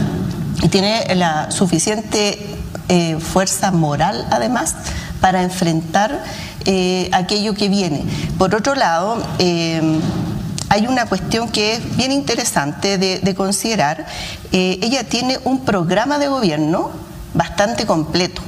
y 0.63 0.69
tiene 0.69 1.15
la 1.15 1.51
suficiente 1.51 2.39
eh, 2.89 3.19
fuerza 3.21 3.71
moral 3.71 4.27
además 4.31 4.75
para 5.21 5.43
enfrentar 5.43 6.23
eh, 6.65 7.09
aquello 7.13 7.55
que 7.55 7.69
viene. 7.69 8.05
Por 8.39 8.55
otro 8.55 8.75
lado, 8.75 9.23
eh, 9.39 10.01
hay 10.69 10.87
una 10.87 11.07
cuestión 11.07 11.49
que 11.49 11.75
es 11.75 11.97
bien 11.97 12.13
interesante 12.13 12.99
de, 12.99 13.35
considerar. 13.35 14.07
Eh, 14.53 14.79
ella 14.83 15.05
tiene 15.05 15.39
un 15.45 15.65
programa 15.65 16.19
de 16.19 16.29
gobierno 16.29 16.91
bastante 17.35 17.87
completo. 17.87 18.43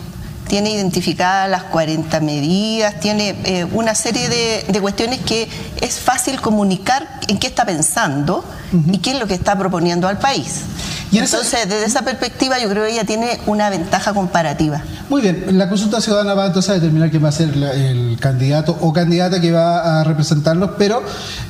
Tiene 0.46 0.70
identificadas 0.70 1.48
las 1.48 1.64
40 1.64 2.20
medidas, 2.20 3.00
tiene 3.00 3.68
una 3.72 3.94
serie 3.94 4.28
de, 4.28 4.80
cuestiones 4.80 5.20
que 5.20 5.48
es 5.80 5.98
fácil 5.98 6.40
comunicar 6.42 7.20
en 7.28 7.38
qué 7.38 7.46
está 7.46 7.64
pensando 7.64 8.44
y 8.92 8.98
qué 8.98 9.12
es 9.12 9.18
lo 9.18 9.26
que 9.26 9.34
está 9.34 9.56
proponiendo 9.56 10.08
al 10.08 10.18
país. 10.18 10.64
Y 11.12 11.18
entonces, 11.18 11.68
desde 11.68 11.84
esa 11.84 12.02
perspectiva, 12.02 12.58
yo 12.58 12.70
creo 12.70 12.86
que 12.86 12.92
ella 12.92 13.04
tiene 13.04 13.38
una 13.46 13.68
ventaja 13.68 14.14
comparativa. 14.14 14.80
Muy 15.10 15.20
bien, 15.20 15.44
la 15.58 15.68
consulta 15.68 16.00
ciudadana 16.00 16.32
va 16.32 16.46
entonces 16.46 16.70
a 16.70 16.74
determinar 16.74 17.10
quién 17.10 17.22
va 17.22 17.28
a 17.28 17.32
ser 17.32 17.50
el 17.50 18.16
candidato 18.18 18.78
o 18.80 18.94
candidata 18.94 19.38
que 19.38 19.52
va 19.52 20.00
a 20.00 20.04
representarlos, 20.04 20.70
pero 20.78 21.02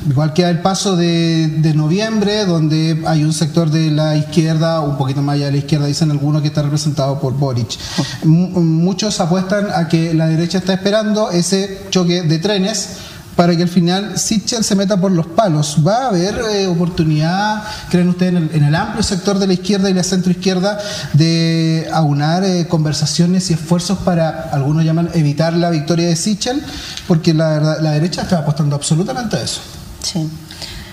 igual 0.09 0.33
queda 0.33 0.51
el 0.51 0.59
paso 0.63 0.97
de, 0.97 1.73
noviembre, 1.77 2.45
donde 2.45 3.05
hay 3.07 3.23
un 3.23 3.33
sector 3.33 3.71
de 3.71 3.93
la 3.93 4.17
izquierda, 4.17 4.81
un 4.81 4.99
poquito 4.99 5.23
más 5.23 5.37
allá 5.37 5.47
de 5.47 5.53
la 5.53 5.59
izquierda, 5.59 5.87
dicen 5.87 6.11
algunos 6.11 6.43
que 6.43 6.49
está 6.49 6.63
representado 6.63 7.21
por 7.21 7.35
Boric. 7.35 7.79
muchos 8.25 9.21
apuestan 9.21 9.69
a 9.73 9.87
que 9.87 10.13
la 10.13 10.27
derecha 10.27 10.59
está 10.59 10.73
esperando 10.73 11.31
ese 11.31 11.87
choque 11.91 12.23
de 12.23 12.39
trenes 12.41 12.97
para 13.37 13.57
que 13.57 13.63
al 13.63 13.69
final 13.69 14.19
Sichel 14.19 14.65
se 14.65 14.75
meta 14.75 15.01
por 15.01 15.11
los 15.11 15.27
palos. 15.27 15.79
¿Va 15.87 16.05
a 16.05 16.09
haber 16.09 16.41
eh, 16.51 16.67
oportunidad, 16.67 17.63
creen 17.91 18.09
ustedes, 18.09 18.35
en 18.55 18.65
el, 18.65 18.75
amplio 18.75 19.03
sector 19.03 19.39
de 19.39 19.47
la 19.47 19.55
izquierda 19.55 19.91
y 19.91 19.95
la 19.95 20.03
centroizquierda 20.03 20.79
de 21.13 21.89
aunar 21.93 22.45
eh, 22.45 22.67
conversaciones 22.69 23.51
y 23.51 23.55
esfuerzos 23.55 23.99
para, 23.99 24.51
algunos 24.53 24.85
llaman, 24.85 25.11
evitar 25.15 25.55
la 25.55 25.71
victoria 25.71 26.09
de 26.09 26.17
Sichel? 26.17 26.63
Porque 27.09 27.35
la, 27.35 27.59
la 27.81 27.91
derecha 27.93 28.23
está 28.23 28.39
apostando 28.39 28.77
absolutamente 28.77 29.37
a 29.37 29.43
eso. 29.43 29.61
Sí. 30.03 30.29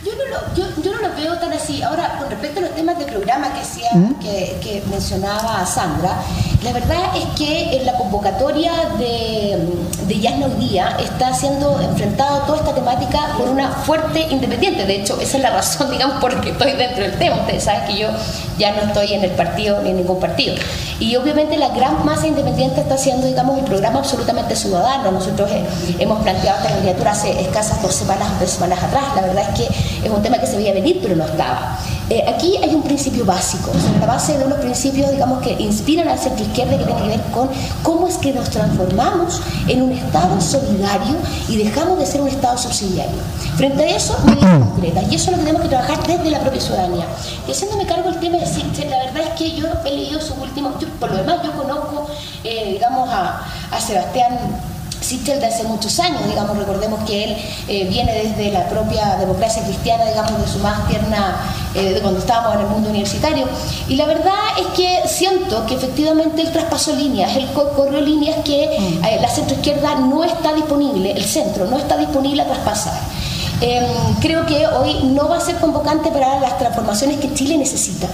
Yo 0.06 0.12
no, 0.16 0.24
lo, 0.30 0.56
yo, 0.56 0.82
yo 0.82 0.92
no 0.96 1.08
lo 1.08 1.16
veo 1.16 1.38
tan 1.40 1.52
así. 1.52 1.82
Ahora, 1.82 2.18
con 2.20 2.30
respecto 2.30 2.60
a 2.60 2.64
los 2.64 2.76
temas 2.76 2.98
de 2.98 3.06
programa 3.06 3.54
que, 3.54 3.66
sea, 3.66 3.94
¿Mm? 3.94 4.20
que, 4.20 4.60
que 4.64 4.84
mencionaba 4.90 5.66
Sandra, 5.66 6.22
la 6.64 6.74
verdad 6.74 7.16
es 7.16 7.26
que 7.38 7.78
en 7.78 7.86
la 7.86 7.94
convocatoria 7.94 8.72
de, 8.98 9.58
de 10.08 10.20
Yasna 10.20 10.48
hoy 10.48 10.68
día 10.68 10.98
está 11.00 11.34
siendo 11.34 11.80
enfrentada 11.80 12.46
toda 12.46 12.58
esta 12.58 12.76
temática 12.76 13.36
por 13.38 13.48
una 13.48 13.70
fuerte 13.70 14.28
independiente. 14.30 14.86
De 14.86 14.96
hecho, 14.98 15.18
esa 15.22 15.38
es 15.38 15.44
la 15.44 15.52
razón, 15.52 15.90
digamos, 15.92 16.20
por 16.20 16.42
que 16.42 16.50
estoy 16.50 16.74
dentro 16.74 17.04
del 17.04 17.18
tema. 17.18 17.38
Ustedes 17.38 17.64
saben 17.64 17.88
que 17.88 17.98
yo 17.98 18.10
ya 18.58 18.74
no 18.74 18.82
estoy 18.82 19.14
en 19.14 19.24
el 19.24 19.32
partido 19.32 19.82
ni 19.82 19.92
en 19.92 19.98
ningún 19.98 20.20
partido. 20.20 20.56
Y 21.00 21.16
obviamente 21.16 21.56
la 21.56 21.70
gran 21.70 22.04
masa 22.06 22.28
independiente 22.28 22.82
está 22.82 22.96
haciendo, 22.96 23.26
digamos, 23.26 23.58
un 23.58 23.64
programa 23.64 24.00
absolutamente 24.00 24.54
ciudadano. 24.56 25.12
Nosotros 25.12 25.50
eh, 25.52 25.64
hemos 25.98 26.22
planteado 26.24 26.58
esta 26.58 26.74
candidatura 26.74 27.12
hace 27.12 27.40
escasas 27.40 27.82
dos 27.82 27.96
semanas, 27.96 28.38
dos 28.38 28.50
semanas 28.50 28.84
atrás. 28.84 29.04
La 29.16 29.22
verdad 29.22 29.46
es 29.50 29.60
que 29.60 29.99
es 30.04 30.10
un 30.10 30.22
tema 30.22 30.38
que 30.38 30.48
se 30.48 30.58
veía 30.58 30.74
venir, 30.74 31.00
pero 31.02 31.16
no 31.16 31.26
estaba. 31.26 31.78
Eh, 32.10 32.26
aquí 32.28 32.58
hay 32.58 32.74
un 32.74 32.82
principio 32.82 33.24
básico, 33.24 33.72
o 33.72 34.00
la 34.00 34.08
base 34.08 34.38
de 34.38 34.46
unos 34.46 34.58
principios, 34.60 35.12
digamos, 35.12 35.44
que 35.44 35.52
inspiran 35.60 36.08
al 36.08 36.18
centro 36.18 36.44
izquierda 36.44 36.78
que 36.78 36.86
tiene 36.86 37.02
que 37.02 37.08
ver 37.10 37.22
con 37.32 37.50
cómo 37.84 38.08
es 38.08 38.18
que 38.18 38.34
nos 38.34 38.50
transformamos 38.50 39.42
en 39.68 39.84
un 39.84 39.92
Estado 39.92 40.42
solidario 40.42 41.16
y 41.48 41.58
dejamos 41.58 42.00
de 42.00 42.06
ser 42.06 42.22
un 42.22 42.28
Estado 42.28 42.58
subsidiario. 42.58 43.20
Frente 43.58 43.84
a 43.84 43.96
eso, 43.96 44.18
medidas 44.26 44.68
concretas, 44.68 45.04
y 45.12 45.16
eso 45.16 45.32
lo 45.32 45.38
tenemos 45.38 45.62
que 45.62 45.68
trabajar 45.68 46.00
desde 46.08 46.32
la 46.32 46.40
propia 46.40 46.62
ciudadanía. 46.62 47.06
Y 47.48 47.52
haciéndome 47.52 47.86
cargo 47.86 48.10
del 48.10 48.20
tema 48.20 48.38
de 48.38 48.90
la 48.90 48.98
verdad 49.06 49.24
es 49.28 49.34
que 49.38 49.52
yo 49.56 49.68
he 49.86 49.92
leído 49.92 50.20
sus 50.20 50.38
últimos, 50.38 50.74
por 51.00 51.12
lo 51.12 51.18
demás 51.18 51.38
yo 51.44 51.52
conozco, 51.52 52.08
eh, 52.44 52.72
digamos, 52.72 53.08
a, 53.10 53.44
a 53.72 53.80
Sebastián 53.80 54.40
Sichel 55.02 55.40
de 55.40 55.48
hace 55.48 55.64
muchos 55.64 56.00
años, 56.00 56.22
digamos, 56.28 56.58
recordemos 56.58 57.04
que 57.06 57.24
él 57.24 57.38
eh, 57.68 57.88
viene 57.90 58.14
desde 58.14 58.52
la 58.52 58.68
propia 58.68 59.16
democracia 59.16 59.64
cristiana, 59.64 60.06
digamos, 60.06 60.42
de 60.42 60.48
su 60.48 60.60
más 60.60 60.88
tierna, 60.88 61.42
eh, 61.74 61.94
de 61.94 62.02
cuando 62.02 62.20
estábamos 62.20 62.56
en 62.56 62.62
el 62.62 62.68
mundo 62.68 62.90
universitario. 62.90 63.48
Y 63.88 63.96
la 63.96 64.06
verdad 64.06 64.34
es 64.60 64.68
que 64.68 65.08
siento 65.08 65.66
que 65.66 65.76
efectivamente 65.76 66.42
él 66.42 66.52
traspasó 66.52 66.96
líneas, 66.96 67.36
él 67.36 67.48
corrió 67.54 68.02
líneas 68.02 68.38
que 68.44 68.78
mm. 68.80 69.06
eh, 69.06 69.20
la 69.22 69.30
centroizquierda 69.30 69.96
no 69.96 70.24
está 70.24 70.54
disponible, 70.54 71.12
el 71.12 71.24
centro 71.24 71.66
no 71.66 71.78
está 71.78 71.98
disponible 71.98 72.42
a 72.42 72.46
traspasar. 72.46 73.00
Em, 73.62 74.16
creo 74.22 74.46
que 74.46 74.68
hoy 74.68 75.04
no 75.04 75.28
va 75.28 75.38
a 75.38 75.42
ser 75.42 75.58
convocante 75.58 76.12
para 76.12 76.40
las 76.40 76.58
transformaciones 76.58 77.20
que 77.20 77.34
Chile 77.34 77.58
necesita. 77.58 78.08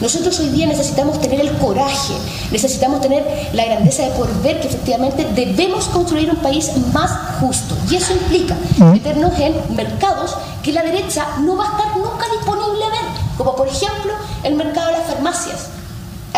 Nosotros 0.00 0.38
hoy 0.38 0.50
día 0.50 0.66
necesitamos 0.66 1.20
tener 1.20 1.40
el 1.40 1.52
coraje, 1.58 2.14
necesitamos 2.52 3.00
tener 3.00 3.50
la 3.52 3.64
grandeza 3.64 4.04
de 4.04 4.10
poder 4.10 4.34
ver 4.44 4.60
que 4.60 4.68
efectivamente 4.68 5.26
debemos 5.34 5.86
construir 5.86 6.30
un 6.30 6.36
país 6.36 6.70
más 6.92 7.10
justo. 7.40 7.76
Y 7.90 7.96
eso 7.96 8.12
implica 8.12 8.56
meternos 8.78 9.36
en 9.40 9.54
mercados 9.74 10.36
que 10.62 10.72
la 10.72 10.82
derecha 10.82 11.26
no 11.40 11.56
va 11.56 11.64
a 11.64 11.70
estar 11.70 11.96
nunca 11.96 12.26
disponible 12.32 12.84
a 12.84 12.90
ver, 12.90 13.10
como 13.36 13.56
por 13.56 13.66
ejemplo 13.66 14.12
el 14.44 14.54
mercado 14.54 14.86
de 14.86 14.98
las 14.98 15.06
farmacias 15.06 15.77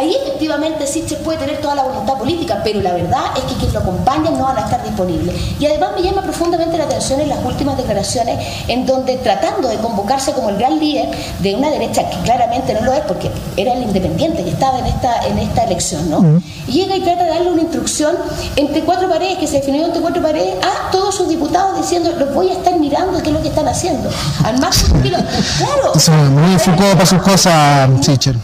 ahí 0.00 0.16
efectivamente 0.23 0.87
sí 0.87 1.04
se 1.07 1.16
puede 1.16 1.38
tener 1.38 1.61
toda 1.61 1.75
la 1.75 1.83
voluntad 1.85 2.14
política, 2.14 2.61
pero 2.64 2.80
la 2.80 2.92
verdad 2.92 3.23
es 3.37 3.45
que 3.45 3.54
quienes 3.54 3.75
lo 3.75 3.80
acompañan 3.80 4.37
no 4.37 4.45
van 4.45 4.59
a 4.59 4.61
estar 4.62 4.83
disponibles. 4.83 5.35
Y 5.59 5.66
además 5.66 5.90
me 5.97 6.02
llama 6.02 6.23
profundamente 6.23 6.78
la 6.78 6.85
atención 6.85 7.21
en 7.21 7.28
las 7.28 7.45
últimas 7.45 7.76
declaraciones 7.76 8.38
en 8.69 8.87
donde 8.87 9.16
tratando 9.19 9.69
de 9.69 9.76
convocarse 9.76 10.33
como 10.33 10.50
el 10.50 10.57
gran 10.57 10.78
líder 10.78 11.11
de 11.40 11.54
una 11.54 11.71
derecha 11.71 12.09
que 12.09 12.19
claramente 12.23 12.75
no 12.75 12.83
lo 12.83 12.92
es 12.92 13.00
porque 13.00 13.30
era 13.57 13.75
el 13.75 13.83
independiente 13.83 14.42
que 14.42 14.50
estaba 14.50 14.78
en 14.78 14.87
esta, 14.87 15.26
en 15.26 15.38
esta 15.38 15.64
elección, 15.64 16.11
¿no? 16.11 16.40
llega 16.66 16.97
y 16.97 17.00
trata 17.00 17.25
de 17.25 17.30
darle 17.30 17.50
una 17.50 17.62
instrucción 17.62 18.16
entre 18.57 18.83
cuatro 18.83 19.09
paredes, 19.09 19.38
que 19.38 19.47
se 19.47 19.57
definió 19.57 19.85
entre 19.87 20.00
cuatro 20.00 20.23
paredes, 20.23 20.54
a 20.62 20.90
todos 20.90 21.14
sus 21.14 21.28
diputados 21.28 21.76
diciendo, 21.76 22.12
los 22.19 22.33
voy 22.35 22.49
a 22.49 22.52
estar 22.52 22.78
mirando 22.78 23.21
qué 23.23 23.28
es 23.28 23.35
lo 23.35 23.42
que 23.42 23.49
están 23.49 23.69
haciendo. 23.69 24.09
Al 24.45 24.59
más 24.61 24.85
Claro. 25.59 26.30
muy 26.30 26.52
enfocado 26.52 26.92
para 26.92 27.07
sus 27.07 27.23
cosas, 27.23 27.90
Sichel. 28.00 28.38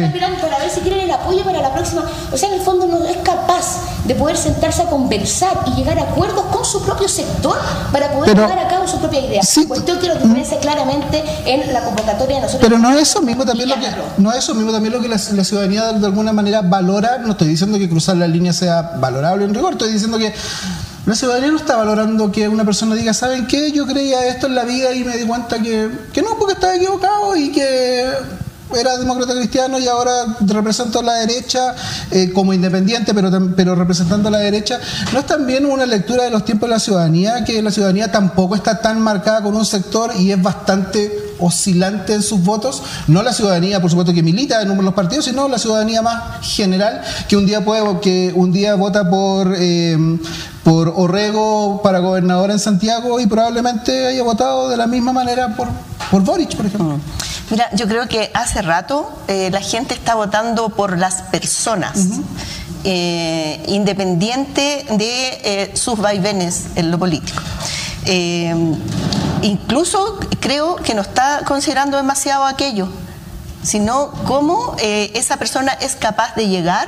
Claro, 0.00 0.12
o 0.12 0.18
sea, 0.18 0.20
voy 0.20 0.26
a 0.26 0.26
estar 0.26 0.30
mirando 0.36 0.40
para 0.40 0.58
ver 0.58 0.70
si 0.70 0.80
quieren 0.80 1.00
el 1.00 1.10
apoyo 1.10 1.44
para 1.44 1.60
la 1.60 1.72
próxima. 1.72 2.04
O 2.32 2.36
sea, 2.36 2.48
en 2.48 2.54
el 2.56 2.60
fondo 2.60 2.86
no 2.86 3.04
es 3.04 3.16
capaz 3.18 3.80
de 4.04 4.14
poder 4.14 4.36
sentarse 4.36 4.82
a 4.82 4.86
conversar 4.86 5.58
y 5.66 5.70
llegar 5.76 5.98
a 5.98 6.02
acuerdos 6.02 6.44
con 6.46 6.64
su 6.64 6.82
propio 6.82 7.08
sector 7.08 7.58
para 7.92 8.12
poder 8.12 8.36
llevar 8.36 8.58
a 8.58 8.68
cabo 8.68 8.86
su 8.86 8.98
propia 8.98 9.20
idea. 9.20 9.42
Sí, 9.42 9.66
Cuestión 9.66 9.98
que 9.98 10.08
lo 10.08 10.14
diferencia 10.14 10.58
claramente 10.58 11.22
en 11.44 11.72
la 11.72 11.82
convocatoria 11.82 12.36
de 12.36 12.42
nosotros. 12.42 12.62
Pero 12.62 12.78
no 12.78 12.90
es 12.92 13.02
eso 13.02 13.22
mismo 13.22 13.44
también 13.44 13.68
lo 13.68 13.74
que, 13.76 13.88
no 14.18 14.32
es 14.32 14.38
eso 14.38 14.54
mismo 14.54 14.72
también 14.72 14.92
lo 14.92 15.00
que 15.00 15.08
la, 15.08 15.18
ciudadanía 15.18 15.92
de, 15.92 16.06
alguna 16.06 16.32
manera 16.32 16.62
valora. 16.62 17.18
No 17.18 17.32
estoy 17.32 17.48
diciendo 17.48 17.78
que 17.78 17.88
cruzar 17.88 18.16
la 18.16 18.28
línea 18.28 18.52
sea 18.52 18.94
valorable 18.98 19.44
en 19.44 19.54
rigor, 19.54 19.72
estoy 19.72 19.92
diciendo 19.92 20.18
que 20.18 20.32
la 21.06 21.14
ciudadanía 21.14 21.50
no 21.52 21.56
está 21.56 21.76
valorando 21.76 22.32
que 22.32 22.48
una 22.48 22.64
persona 22.64 22.94
diga, 22.96 23.14
¿saben 23.14 23.46
qué? 23.46 23.70
Yo 23.70 23.86
creía 23.86 24.26
esto 24.26 24.46
en 24.46 24.56
la 24.56 24.64
vida 24.64 24.92
y 24.92 25.04
me 25.04 25.16
di 25.16 25.24
cuenta 25.24 25.60
que, 25.60 25.88
que 26.12 26.22
no, 26.22 26.36
porque 26.38 26.54
estaba 26.54 26.74
equivocado 26.74 27.36
y 27.36 27.52
que 27.52 28.10
era 28.74 28.96
demócrata 28.96 29.34
cristiano 29.34 29.78
y 29.78 29.86
ahora 29.86 30.36
represento 30.40 31.00
a 31.00 31.02
la 31.02 31.14
derecha 31.14 31.74
eh, 32.10 32.32
como 32.32 32.52
independiente, 32.52 33.14
pero, 33.14 33.30
pero 33.54 33.74
representando 33.74 34.28
a 34.28 34.32
la 34.32 34.38
derecha. 34.38 34.80
¿No 35.12 35.20
es 35.20 35.26
también 35.26 35.66
una 35.66 35.86
lectura 35.86 36.24
de 36.24 36.30
los 36.30 36.44
tiempos 36.44 36.68
de 36.68 36.74
la 36.74 36.80
ciudadanía, 36.80 37.44
que 37.44 37.62
la 37.62 37.70
ciudadanía 37.70 38.10
tampoco 38.10 38.54
está 38.54 38.80
tan 38.80 39.00
marcada 39.00 39.42
con 39.42 39.56
un 39.56 39.66
sector 39.66 40.12
y 40.18 40.32
es 40.32 40.42
bastante 40.42 41.25
oscilante 41.40 42.14
en 42.14 42.22
sus 42.22 42.42
votos? 42.42 42.82
No 43.06 43.22
la 43.22 43.32
ciudadanía, 43.32 43.80
por 43.80 43.90
supuesto, 43.90 44.12
que 44.12 44.22
milita 44.22 44.62
en 44.62 44.84
los 44.84 44.94
partidos, 44.94 45.24
sino 45.24 45.48
la 45.48 45.58
ciudadanía 45.58 46.02
más 46.02 46.46
general, 46.46 47.02
que 47.28 47.36
un 47.36 47.46
día 47.46 47.64
puede, 47.64 48.00
que 48.00 48.32
un 48.34 48.52
día 48.52 48.74
vota 48.74 49.08
por, 49.08 49.54
eh, 49.58 50.18
por 50.64 50.92
Orrego 50.96 51.80
para 51.82 52.00
gobernador 52.00 52.50
en 52.50 52.58
Santiago 52.58 53.20
y 53.20 53.26
probablemente 53.26 54.06
haya 54.06 54.22
votado 54.22 54.68
de 54.68 54.76
la 54.76 54.86
misma 54.86 55.12
manera 55.12 55.54
por, 55.56 55.68
por 56.10 56.22
Boric, 56.22 56.56
por 56.56 56.66
ejemplo. 56.66 56.96
Mm. 56.96 57.00
Mira, 57.50 57.68
yo 57.74 57.86
creo 57.86 58.08
que 58.08 58.30
hace 58.34 58.62
rato 58.62 59.08
eh, 59.28 59.50
la 59.52 59.60
gente 59.60 59.94
está 59.94 60.14
votando 60.14 60.70
por 60.70 60.98
las 60.98 61.22
personas. 61.22 61.98
Eh, 62.88 63.64
independiente 63.66 64.86
de 64.90 65.40
eh, 65.42 65.70
sus 65.74 65.98
vaivenes 65.98 66.66
en 66.76 66.90
lo 66.90 66.98
político. 66.98 67.42
Incluso 69.46 70.18
creo 70.40 70.76
que 70.76 70.94
no 70.94 71.02
está 71.02 71.42
considerando 71.44 71.96
demasiado 71.96 72.44
aquello, 72.44 72.88
sino 73.62 74.10
cómo 74.26 74.76
esa 74.78 75.36
persona 75.36 75.72
es 75.72 75.96
capaz 75.96 76.34
de 76.34 76.48
llegar, 76.48 76.86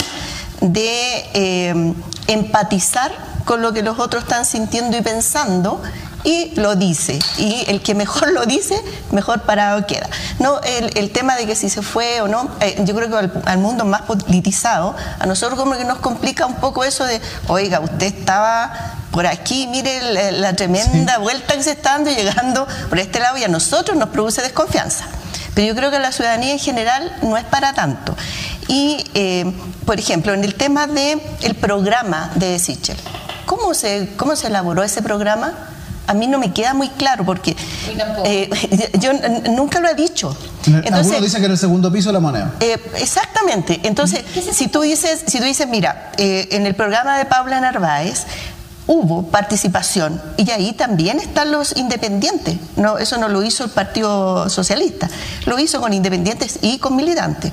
de 0.61 1.95
empatizar 2.27 3.13
con 3.45 3.63
lo 3.63 3.73
que 3.73 3.83
los 3.83 3.99
otros 3.99 4.25
están 4.25 4.45
sintiendo 4.45 4.97
y 4.97 5.03
pensando 5.03 5.81
y 6.29 6.53
lo 6.57 6.77
dice. 6.77 7.19
Y 7.39 7.65
el 7.69 7.81
que 7.81 7.95
mejor 7.95 8.33
lo 8.33 8.45
dice, 8.45 8.79
mejor 9.13 9.41
parado 9.43 9.87
queda. 9.87 10.09
No, 10.39 10.61
el, 10.61 11.11
tema 11.11 11.37
de 11.37 11.47
que 11.47 11.57
si 11.57 11.71
se 11.71 11.81
fue 11.81 12.21
o 12.21 12.29
no, 12.29 12.51
eh, 12.61 12.77
yo 12.85 12.95
creo 12.95 13.09
que 13.09 13.31
al, 13.47 13.59
mundo 13.59 13.87
más 13.87 14.03
politizado, 14.03 14.95
a 15.19 15.25
nosotros 15.25 15.59
como 15.59 15.77
que 15.77 15.85
nos 15.85 15.99
complica 15.99 16.45
un 16.45 16.57
poco 16.57 16.85
eso 16.85 17.05
de, 17.05 17.21
oiga, 17.47 17.81
usted 17.81 18.07
estaba 18.07 18.73
por 19.11 19.27
aquí, 19.27 19.67
mire 19.69 20.33
la, 20.33 20.53
tremenda 20.53 21.17
vuelta 21.17 21.55
que 21.55 21.63
se 21.63 21.71
está 21.71 21.93
dando 21.93 22.11
y 22.11 22.15
llegando 22.15 22.69
por 22.91 22.99
este 22.99 23.21
lado 23.21 23.39
y 23.39 23.45
a 23.45 23.49
nosotros 23.49 23.97
nos 23.97 24.11
produce 24.11 24.43
desconfianza. 24.43 25.07
Pero 25.55 25.69
yo 25.69 25.75
creo 25.75 25.91
que 25.91 25.99
la 25.99 26.13
ciudadanía 26.13 26.53
en 26.53 26.59
general 26.59 27.17
no 27.23 27.39
es 27.39 27.45
para 27.45 27.73
tanto. 27.73 28.15
Y, 28.69 29.03
eh, 29.15 29.51
por 29.87 29.99
ejemplo, 29.99 30.35
en 30.35 30.45
el 30.45 30.55
tema 30.55 30.87
del 30.87 31.23
el 31.41 31.55
programa 31.55 32.31
de 32.35 32.59
Sichel, 32.59 32.99
¿cómo 33.47 33.73
se, 33.73 34.11
¿cómo 34.17 34.37
se 34.37 34.49
elaboró 34.49 34.83
ese 34.83 35.01
programa? 35.01 35.68
A 36.09 36.15
mí 36.15 36.27
no 36.27 36.39
me 36.39 36.53
queda 36.53 36.75
muy 36.75 36.89
claro 36.89 37.25
porque 37.25 37.55
eh, 38.25 38.51
yo 38.99 39.13
nunca 39.51 39.79
lo 39.79 39.89
he 39.89 39.95
dicho. 39.95 40.37
Entonces, 40.67 40.93
Algunos 40.93 41.23
dicen 41.23 41.41
que 41.41 41.47
en 41.47 41.53
el 41.53 41.59
segundo 41.59 41.93
piso 41.93 42.11
la 42.11 42.19
moneda. 42.19 42.55
Eh, 42.61 42.81
exactamente. 42.97 43.81
Entonces, 43.85 44.25
si 44.53 44.69
tú 44.69 44.81
dices, 44.81 45.25
si 45.27 45.39
tú 45.39 45.45
dices, 45.45 45.69
mira, 45.69 46.13
eh, 46.17 46.49
en 46.53 46.67
el 46.67 46.75
programa 46.75 47.19
de 47.19 47.27
Paula 47.27 47.61
Narváez 47.61 48.25
hubo 48.87 49.25
participación 49.25 50.21
y 50.39 50.51
ahí 50.51 50.73
también 50.73 51.21
están 51.21 51.53
los 51.53 51.77
independientes. 51.77 52.57
No, 52.77 52.97
eso 52.97 53.19
no 53.19 53.29
lo 53.29 53.43
hizo 53.43 53.65
el 53.65 53.71
Partido 53.71 54.49
Socialista, 54.49 55.11
lo 55.45 55.59
hizo 55.59 55.79
con 55.79 55.93
independientes 55.93 56.59
y 56.63 56.79
con 56.79 56.97
militantes 56.97 57.53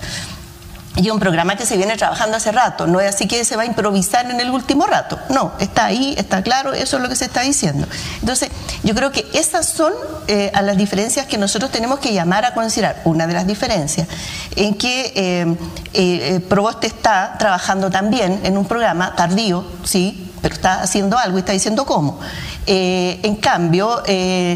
y 0.96 1.10
un 1.10 1.20
programa 1.20 1.56
que 1.56 1.66
se 1.66 1.78
viene 1.78 1.98
trabajando 1.98 2.38
hace 2.38 2.52
rato, 2.52 2.88
no 2.88 3.00
es 3.00 3.16
así 3.16 3.28
que 3.28 3.44
se 3.44 3.56
va 3.56 3.64
a 3.64 3.66
improvisar 3.66 4.30
en 4.30 4.40
el 4.40 4.50
último 4.50 4.86
rato, 4.86 5.20
no, 5.30 5.54
está 5.60 5.86
ahí, 5.86 6.16
está 6.18 6.42
claro, 6.42 6.74
eso 6.74 6.98
es 6.98 7.04
lo 7.04 7.10
que 7.10 7.16
se 7.16 7.26
está 7.26 7.42
diciendo. 7.42 7.88
Entonces, 8.20 8.50
yo 8.84 8.96
creo 8.96 9.12
que 9.12 9.26
esas 9.34 9.68
son 9.68 9.94
eh, 10.28 10.52
las 10.54 10.78
diferencias 10.78 11.26
que 11.26 11.38
nosotros 11.38 11.72
tenemos 11.72 12.00
que 12.00 12.14
llamar 12.14 12.46
a 12.46 12.54
considerar. 12.54 13.02
Una 13.06 13.28
de 13.28 13.34
las 13.34 13.48
diferencias 13.48 14.08
en 14.56 14.76
que 14.76 15.14
eh, 15.16 15.58
eh, 15.94 16.40
Proboste 16.48 16.88
está 16.88 17.36
trabajando 17.38 17.90
también 17.90 18.42
en 18.44 18.58
un 18.58 18.66
programa 18.66 19.16
tardío, 19.16 19.66
sí, 19.84 20.25
pero 20.46 20.54
está 20.54 20.84
haciendo 20.84 21.18
algo 21.18 21.38
y 21.38 21.40
está 21.40 21.54
diciendo 21.54 21.86
cómo. 21.88 22.20
en 22.68 23.36
cambio, 23.38 24.04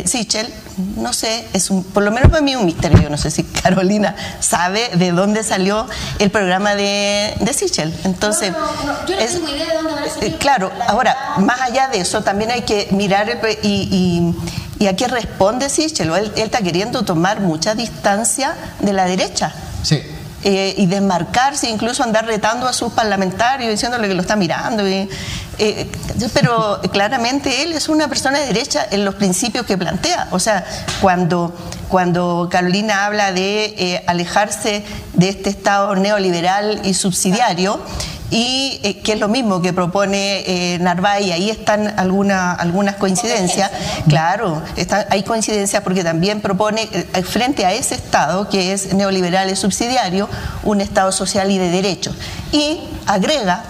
Sichel 0.06 0.54
no 0.96 1.14
sé, 1.14 1.46
es 1.54 1.70
un, 1.70 1.84
por 1.84 2.04
lo 2.04 2.12
menos 2.12 2.30
para 2.30 2.42
mí 2.42 2.56
un 2.56 2.66
misterio. 2.66 3.02
Yo 3.02 3.10
no 3.10 3.18
sé 3.18 3.32
si 3.32 3.44
Carolina 3.64 4.16
sabe 4.40 4.90
de 4.96 5.12
dónde 5.12 5.44
salió 5.44 5.88
el 6.20 6.30
programa 6.32 6.76
de, 6.76 7.36
de 7.40 7.54
Sichel. 7.54 7.94
Entonces, 8.04 8.54
yo 9.08 9.16
no 9.16 9.28
tengo 9.28 9.50
idea 9.50 9.68
de 9.68 9.74
dónde 9.76 9.92
va 9.92 10.02
a 10.02 10.10
salir. 10.10 10.34
Eh, 10.34 10.38
claro, 10.38 10.72
ahora, 10.88 11.16
más 11.38 11.62
allá 11.62 11.88
de 11.90 12.00
eso, 12.00 12.22
también 12.22 12.52
hay 12.52 12.62
que 12.62 12.88
mirar 12.92 13.40
y, 13.62 14.34
y, 14.80 14.88
a 14.88 14.96
qué 14.96 15.08
responde 15.08 15.70
Sichel. 15.70 16.10
Él, 16.10 16.32
él 16.36 16.44
está 16.44 16.60
queriendo 16.60 17.04
tomar 17.04 17.42
mucha 17.42 17.76
distancia 17.76 18.56
de 18.80 18.94
la 18.94 19.06
derecha. 19.06 19.54
Sí. 19.84 20.02
Eh, 20.42 20.74
y 20.78 20.86
desmarcarse, 20.86 21.70
incluso 21.70 22.02
andar 22.02 22.26
retando 22.26 22.66
a 22.66 22.72
sus 22.72 22.94
parlamentarios, 22.94 23.70
diciéndole 23.70 24.08
que 24.08 24.14
lo 24.14 24.22
está 24.22 24.38
mirando. 24.38 24.84
Eh, 25.60 25.92
pero 26.34 26.80
claramente 26.92 27.64
él 27.64 27.74
es 27.74 27.90
una 27.90 28.08
persona 28.08 28.40
de 28.40 28.48
derecha 28.48 28.86
en 28.90 29.06
los 29.06 29.16
principios 29.16 29.66
que 29.66 29.78
plantea. 29.78 30.28
O 30.32 30.40
sea, 30.40 30.66
cuando, 31.02 31.54
cuando 31.90 32.48
Carolina 32.52 33.06
habla 33.06 33.32
de 33.32 33.76
eh, 33.78 34.04
alejarse 34.08 34.84
de 35.14 35.30
este 35.30 35.50
Estado 35.50 35.96
neoliberal 35.96 36.82
y 36.84 36.94
subsidiario, 36.94 37.80
y 38.32 38.80
eh, 38.84 39.00
que 39.00 39.14
es 39.14 39.20
lo 39.20 39.28
mismo 39.28 39.62
que 39.62 39.74
propone 39.74 40.44
eh, 40.46 40.80
Narváez, 40.80 41.32
ahí 41.32 41.50
están 41.50 41.94
algunas 41.98 42.96
coincidencias. 42.96 43.72
Claro, 44.08 44.62
hay 45.10 45.24
coincidencias 45.24 45.82
porque 45.84 46.04
también 46.04 46.42
propone, 46.42 46.88
eh, 46.92 47.24
frente 47.24 47.66
a 47.66 47.74
ese 47.74 47.96
Estado 47.96 48.48
que 48.50 48.74
es 48.74 48.94
neoliberal 48.94 49.50
y 49.50 49.56
subsidiario, 49.56 50.30
un 50.64 50.82
Estado 50.82 51.12
social 51.12 51.50
y 51.50 51.58
de 51.58 51.70
derechos. 51.70 52.16
Y 52.52 52.82
agrega 53.08 53.64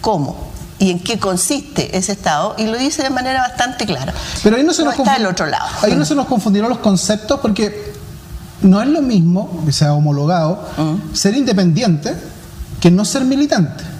cómo 0.00 0.53
y 0.78 0.90
en 0.90 1.00
qué 1.00 1.18
consiste 1.18 1.96
ese 1.96 2.12
Estado 2.12 2.54
y 2.58 2.66
lo 2.66 2.76
dice 2.76 3.02
de 3.02 3.10
manera 3.10 3.40
bastante 3.40 3.86
clara. 3.86 4.12
Pero 4.42 4.56
ahí 4.56 4.64
no 4.64 4.72
se 4.72 4.84
nos 4.84 4.98
está 4.98 5.16
el 5.16 5.26
otro 5.26 5.46
lado. 5.46 5.68
Ahí 5.82 5.94
no 5.94 6.04
se 6.04 6.14
nos 6.14 6.26
confundieron 6.26 6.68
los 6.68 6.78
conceptos 6.78 7.40
porque 7.40 7.94
no 8.62 8.80
es 8.80 8.88
lo 8.88 9.02
mismo, 9.02 9.62
que 9.64 9.72
sea 9.72 9.92
homologado, 9.92 10.66
mm. 10.76 11.14
ser 11.14 11.34
independiente 11.34 12.14
que 12.80 12.90
no 12.90 13.04
ser 13.04 13.24
militante 13.24 13.93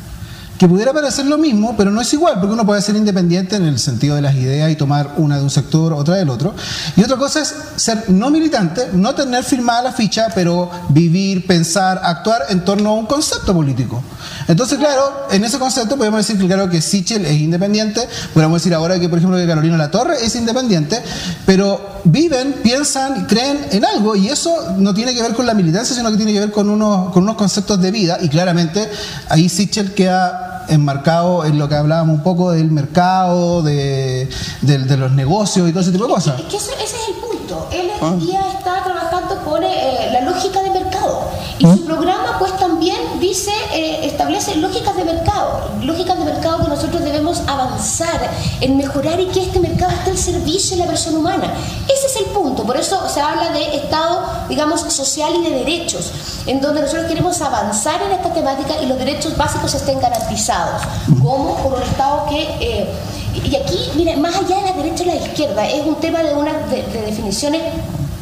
que 0.59 0.69
pudiera 0.69 0.93
parecer 0.93 1.27
lo 1.27 1.37
mismo, 1.37 1.75
pero 1.77 1.91
no 1.91 2.01
es 2.01 2.13
igual, 2.13 2.35
porque 2.41 2.53
uno 2.55 2.65
puede 2.65 2.81
ser 2.81 2.97
independiente 2.97 3.57
en 3.57 3.65
el 3.65 3.79
sentido 3.79 4.15
de 4.15 4.23
las 4.23 4.35
ideas 4.35 4.71
y 4.71 4.77
tomar 4.77 5.15
una 5.17 5.37
de 5.37 5.43
un 5.43 5.51
sector, 5.51 5.93
otra 5.93 6.15
del 6.17 6.31
otro. 6.31 6.55
Y 6.97 7.03
otra 7.03 7.17
cosa 7.17 7.41
es 7.41 7.55
ser 7.77 8.05
no 8.09 8.31
militante, 8.31 8.89
no 8.93 9.15
tener 9.15 9.43
firmada 9.43 9.83
la 9.83 9.93
ficha, 9.93 10.29
pero 10.35 10.71
vivir, 10.91 11.47
pensar, 11.47 12.01
actuar 12.05 12.43
en 12.51 12.65
torno 12.65 12.91
a 12.91 12.95
un 12.95 13.07
concepto 13.07 13.53
político. 13.53 14.03
Entonces, 14.47 14.79
claro, 14.79 15.27
en 15.31 15.45
ese 15.45 15.59
concepto 15.59 15.97
podemos 15.97 16.19
decir 16.19 16.39
que 16.39 16.47
claro 16.47 16.69
que 16.69 16.81
Sichel 16.81 17.25
es 17.27 17.41
independiente, 17.41 18.07
podemos 18.33 18.61
decir 18.61 18.75
ahora 18.75 19.01
que, 19.01 19.09
por 19.09 19.19
ejemplo, 19.19 19.39
que 19.39 19.47
Carolina 19.47 19.77
La 19.77 19.91
Torre 19.91 20.25
es 20.25 20.37
independiente, 20.37 21.03
pero 21.47 22.01
viven, 22.05 22.57
piensan, 22.63 23.27
creen 23.27 23.67
en 23.71 23.85
algo 23.85 24.15
y 24.15 24.29
eso 24.29 24.75
no 24.79 24.95
tiene 24.95 25.15
que 25.15 25.23
ver 25.23 25.35
con 25.35 25.47
la 25.47 25.55
militancia, 25.55 25.97
sino 25.97 26.11
que 26.11 26.17
tiene 26.17 26.33
que 26.33 26.41
ver 26.41 26.51
con 26.51 26.69
unos, 26.69 27.11
con 27.13 27.23
unos 27.23 27.37
conceptos 27.37 27.81
de 27.81 27.91
vida 27.91 28.19
y 28.21 28.29
claramente 28.29 28.89
ahí 29.29 29.49
Sichel 29.49 29.95
queda 29.95 30.44
enmarcado 30.69 31.45
en 31.45 31.59
lo 31.59 31.69
que 31.69 31.75
hablábamos 31.75 32.17
un 32.17 32.23
poco 32.23 32.53
del 32.53 32.71
mercado, 32.71 33.63
de, 33.63 34.29
los 34.63 35.13
negocios 35.13 35.69
y 35.69 35.73
todo 35.73 35.83
ese 35.83 35.93
tipo 35.93 36.07
de 36.07 36.15
cosas. 36.15 36.41
Es 36.41 36.47
que 36.47 36.57
ese 36.57 36.73
es 36.73 36.95
el 37.09 37.15
punto. 37.15 37.34
Él 37.71 37.91
hoy 38.01 38.09
ah. 38.09 38.17
día 38.17 38.41
está 38.57 38.83
trabajando 38.85 39.43
con 39.45 39.63
eh, 39.63 40.11
la 40.13 40.21
lógica 40.23 40.63
de 40.63 40.71
mercado. 40.71 41.23
Y 41.59 41.67
su 41.67 41.85
programa 41.85 42.37
pues 42.39 42.57
también 42.59 43.21
dice, 43.21 43.53
eh, 43.73 44.07
establece 44.07 44.57
lógicas 44.57 44.97
de 44.97 45.05
mercado, 45.05 45.71
lógicas 45.83 46.19
de 46.19 46.25
mercado 46.25 46.65
que 46.65 46.69
nosotros 46.69 47.03
debemos 47.03 47.43
avanzar 47.47 48.31
en 48.61 48.77
mejorar 48.77 49.21
y 49.21 49.27
que 49.27 49.43
este 49.43 49.61
mercado 49.61 49.93
esté 49.93 50.11
al 50.11 50.19
servicio 50.19 50.77
de 50.77 50.83
la 50.83 50.89
persona 50.89 51.19
humana. 51.19 51.55
Ese 51.85 52.07
es 52.07 52.17
el 52.17 52.33
punto, 52.33 52.65
por 52.65 52.77
eso 52.77 53.09
se 53.09 53.21
habla 53.21 53.51
de 53.51 53.77
Estado, 53.77 54.27
digamos, 54.49 54.81
social 54.81 55.33
y 55.37 55.45
de 55.45 55.51
derechos, 55.59 56.13
en 56.47 56.61
donde 56.61 56.83
nosotros 56.83 57.07
queremos 57.07 57.41
avanzar 57.41 58.03
en 58.03 58.13
esta 58.13 58.33
temática 58.33 58.75
y 58.83 58.87
los 58.87 58.99
derechos 58.99 59.37
básicos 59.37 59.75
estén 59.75 60.01
garantizados, 60.01 60.83
como 61.23 61.57
por 61.59 61.75
un 61.75 61.83
Estado 61.83 62.27
que... 62.29 62.43
Eh, 62.61 62.95
y 63.35 63.57
aquí, 63.57 63.91
mire, 63.97 64.17
más 64.17 64.37
allá 64.37 64.57
de 64.57 64.71
la 64.71 64.73
derecha 64.73 65.03
y 65.05 65.07
la 65.07 65.17
izquierda, 65.17 65.69
es 65.69 65.85
un 65.87 65.97
tema 65.97 66.23
de, 66.23 66.35
una, 66.35 66.53
de 66.69 66.83
definiciones 67.07 67.63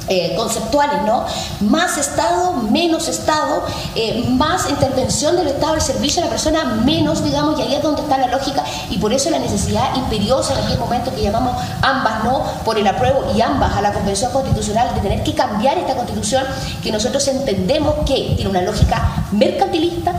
eh, 0.09 0.35
conceptuales, 0.37 1.03
¿no? 1.03 1.25
Más 1.61 1.97
Estado, 1.97 2.55
menos 2.55 3.07
Estado, 3.07 3.63
eh, 3.95 4.25
más 4.31 4.69
intervención 4.69 5.37
del 5.37 5.47
Estado 5.47 5.75
al 5.75 5.81
servicio 5.81 6.21
de 6.21 6.27
la 6.27 6.31
persona, 6.31 6.65
menos, 6.85 7.23
digamos, 7.23 7.59
y 7.59 7.63
ahí 7.63 7.75
es 7.77 7.83
donde 7.83 8.03
está 8.03 8.19
la 8.19 8.27
lógica 8.27 8.65
y 8.91 8.99
por 8.99 9.13
eso 9.13 9.31
la 9.31 9.39
necesidad 9.39 9.95
imperiosa 9.95 10.55
en 10.59 10.65
aquel 10.67 10.79
momento 10.79 11.15
que 11.15 11.23
llamamos 11.23 11.57
ambas, 11.83 12.25
¿no? 12.25 12.43
Por 12.65 12.79
el 12.79 12.87
apruebo 12.87 13.33
y 13.37 13.41
ambas 13.41 13.77
a 13.77 13.81
la 13.81 13.93
Convención 13.93 14.33
Constitucional 14.33 14.93
de 14.95 15.01
tener 15.01 15.23
que 15.23 15.35
cambiar 15.35 15.79
esta 15.79 15.95
Constitución 15.95 16.45
que 16.83 16.91
nosotros 16.91 17.27
entendemos 17.29 17.95
que 18.05 18.35
tiene 18.35 18.51
una 18.51 18.63
lógica 18.63 19.25
mercantilista, 19.31 20.15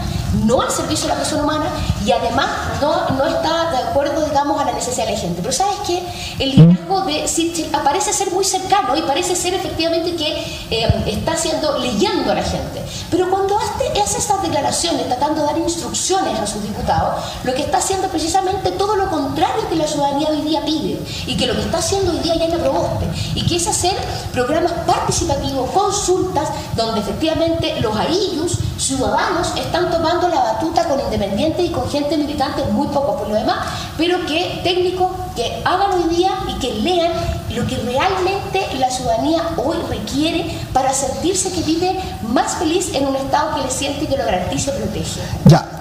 no 0.45 0.61
al 0.61 0.71
servicio 0.71 1.07
de 1.07 1.13
la 1.13 1.19
persona 1.19 1.43
humana 1.43 1.65
y 2.05 2.11
además 2.11 2.47
no, 2.81 3.09
no 3.17 3.25
está 3.25 3.69
de 3.71 3.77
acuerdo, 3.77 4.25
digamos, 4.25 4.61
a 4.61 4.65
la 4.65 4.71
necesidad 4.71 5.07
de 5.07 5.13
la 5.13 5.19
gente. 5.19 5.41
Pero 5.41 5.53
¿sabes 5.53 5.75
qué? 5.85 6.01
El 6.39 6.51
liderazgo 6.51 7.01
de 7.01 7.27
Sitchell 7.27 7.75
aparece 7.75 8.13
ser 8.13 8.31
muy 8.31 8.45
cercano 8.45 8.95
y 8.95 9.01
parece 9.01 9.35
ser 9.35 9.53
efectivamente 9.53 9.72
efectivamente 9.73 10.15
que 10.15 10.29
eh, 10.69 11.03
está 11.07 11.33
haciendo, 11.33 11.77
leyendo 11.79 12.31
a 12.31 12.35
la 12.35 12.43
gente. 12.43 12.81
Pero 13.09 13.29
cuando 13.29 13.57
hace, 13.57 14.17
estas 14.17 14.41
declaraciones, 14.41 15.07
tratando 15.07 15.41
de 15.41 15.47
dar 15.47 15.57
instrucciones 15.57 16.39
a 16.39 16.45
sus 16.45 16.61
diputados, 16.61 17.23
lo 17.43 17.53
que 17.53 17.63
está 17.63 17.79
haciendo 17.79 18.07
precisamente 18.07 18.71
todo 18.71 18.95
lo 18.95 19.09
contrario 19.09 19.67
que 19.69 19.75
la 19.75 19.87
ciudadanía 19.87 20.29
hoy 20.29 20.41
día 20.41 20.63
pide 20.65 20.99
y 21.25 21.35
que 21.35 21.47
lo 21.47 21.53
que 21.53 21.61
está 21.61 21.79
haciendo 21.79 22.11
hoy 22.11 22.19
día 22.19 22.35
ya 22.35 22.47
la 22.47 22.57
proboste, 22.57 23.05
y 23.35 23.45
que 23.45 23.55
es 23.55 23.67
hacer 23.67 23.95
programas 24.31 24.71
participativos, 24.85 25.69
consultas, 25.71 26.49
donde 26.75 27.01
efectivamente 27.01 27.79
los 27.81 27.95
aillos, 27.95 28.57
ciudadanos, 28.77 29.53
están 29.55 29.89
tomando 29.91 30.27
la 30.27 30.39
batuta 30.39 30.87
con 30.87 30.99
independientes 30.99 31.65
y 31.65 31.69
con 31.69 31.89
gente 31.89 32.17
militante, 32.17 32.63
muy 32.65 32.87
poco 32.87 33.17
por 33.17 33.29
lo 33.29 33.35
demás, 33.35 33.57
pero 33.97 34.25
que 34.25 34.61
técnicos 34.63 35.11
que 35.35 35.61
hagan 35.65 35.93
hoy 35.93 36.15
día 36.15 36.31
y 36.47 36.59
que 36.59 36.73
lean 36.75 37.11
lo 37.55 37.65
que 37.67 37.77
realmente 37.77 38.61
la 38.79 38.89
ciudadanía 38.89 39.43
hoy 39.57 39.77
requiere 39.89 40.59
para 40.73 40.93
sentirse 40.93 41.51
que 41.51 41.61
vive 41.61 41.99
más 42.29 42.55
feliz 42.55 42.89
en 42.93 43.07
un 43.07 43.15
Estado 43.15 43.55
que 43.55 43.63
le 43.63 43.71
siente 43.71 44.05
y 44.05 44.07
que 44.07 44.17
lo 44.17 44.25
garantice 44.25 44.71
y 44.75 44.81
protege. 44.81 45.21
Ya. 45.45 45.73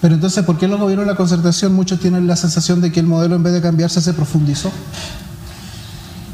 Pero 0.00 0.14
entonces, 0.14 0.44
¿por 0.44 0.58
qué 0.58 0.66
los 0.66 0.80
gobiernos 0.80 1.06
de 1.06 1.12
la 1.12 1.16
concertación 1.16 1.74
muchos 1.74 2.00
tienen 2.00 2.26
la 2.26 2.34
sensación 2.34 2.80
de 2.80 2.90
que 2.90 3.00
el 3.00 3.06
modelo 3.06 3.36
en 3.36 3.42
vez 3.42 3.52
de 3.52 3.62
cambiarse 3.62 4.00
se 4.00 4.12
profundizó? 4.12 4.70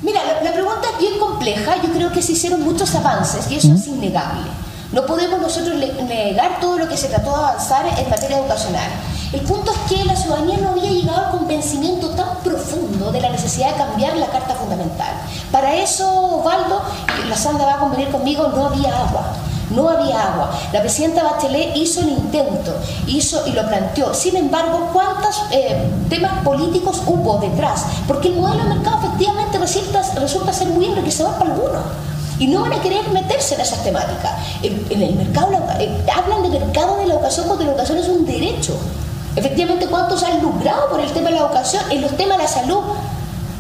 Mira, 0.01 0.21
la, 0.43 0.53
pregunta 0.53 0.89
es 0.95 0.99
bien 0.99 1.19
compleja. 1.19 1.75
Yo 1.83 1.93
creo 1.93 2.11
que 2.11 2.23
se 2.23 2.33
hicieron 2.33 2.63
muchos 2.63 2.95
avances 2.95 3.51
y 3.51 3.57
eso 3.57 3.75
es 3.75 3.87
innegable. 3.87 4.47
No 4.93 5.05
podemos 5.05 5.41
nosotros 5.41 5.77
negar 5.77 6.61
todo 6.61 6.79
lo 6.79 6.89
que 6.89 6.97
se 6.97 7.09
trató 7.09 7.31
de 7.31 7.37
avanzar 7.37 7.85
en 7.99 8.09
materia 8.09 8.39
educacional. 8.39 8.89
El 9.35 9.43
punto 9.43 9.71
es 9.71 9.78
que 9.89 10.05
la 10.05 10.15
ciudadanía 10.15 10.59
no 10.59 10.71
había 10.71 10.91
llegado 10.91 11.27
al 11.27 11.31
convencimiento 11.31 12.11
tan 12.11 12.37
profundo 12.45 13.11
de 13.11 13.21
la 13.21 13.31
necesidad 13.31 13.71
de 13.73 13.77
cambiar 13.77 14.17
la 14.17 14.27
Carta 14.27 14.55
Fundamental. 14.55 15.15
Para 15.51 15.75
eso, 15.77 16.39
Osvaldo, 16.39 16.83
la 17.29 17.37
Sandra 17.37 17.65
va 17.65 17.75
a 17.75 17.79
convenir 17.79 18.11
conmigo, 18.11 18.49
no 18.49 18.67
había 18.67 18.89
agua. 18.89 19.33
No 19.71 19.89
había 19.89 20.33
agua. 20.33 20.51
La 20.73 20.81
presidenta 20.81 21.23
Bachelet 21.23 21.77
hizo 21.77 22.01
el 22.01 22.09
intento, 22.09 22.75
hizo 23.07 23.47
y 23.47 23.53
lo 23.53 23.67
planteó. 23.69 24.15
Sin 24.15 24.37
embargo, 24.37 24.89
¿cuántos 24.95 25.43
eh, 25.51 25.91
temas 26.09 26.43
políticos 26.43 27.03
hubo 27.07 27.37
detrás? 27.39 27.85
Porque 28.07 28.29
el 28.29 28.37
modelo 28.37 28.65
de 28.65 28.71
mercado 28.77 28.99
efectivamente 29.05 29.59
resulta, 29.59 30.03
resulta 30.15 30.55
ser 30.55 30.69
muy 30.69 30.87
enriquecedor 30.87 31.35
para 31.35 31.53
algunos 31.53 31.83
y 32.39 32.47
no 32.47 32.63
van 32.63 32.73
a 32.73 32.81
querer 32.81 33.07
meterse 33.11 33.57
en 33.57 33.61
esas 33.61 33.83
temáticas. 33.83 34.33
En, 34.63 35.03
el 35.03 35.15
mercado, 35.15 35.51
eh, 35.79 36.05
hablan 36.15 36.43
de 36.45 36.61
mercado 36.61 36.97
de 36.97 37.07
la 37.07 37.15
educación 37.15 37.47
porque 37.49 37.65
la 37.65 37.73
educación 37.73 37.99
es 37.99 38.09
un 38.09 38.25
derecho. 38.25 38.75
Efectivamente, 39.39 39.87
¿cuántos 39.87 40.23
han 40.25 40.41
lucrado 40.43 40.89
por 40.89 41.01
el 41.01 41.11
tema 41.13 41.31
de 41.31 41.37
la 41.37 41.43
educación? 41.43 41.83
En 41.91 42.03
los 42.03 42.17
temas 42.17 42.39
de 42.39 42.43
la 42.43 42.49
salud 42.49 42.83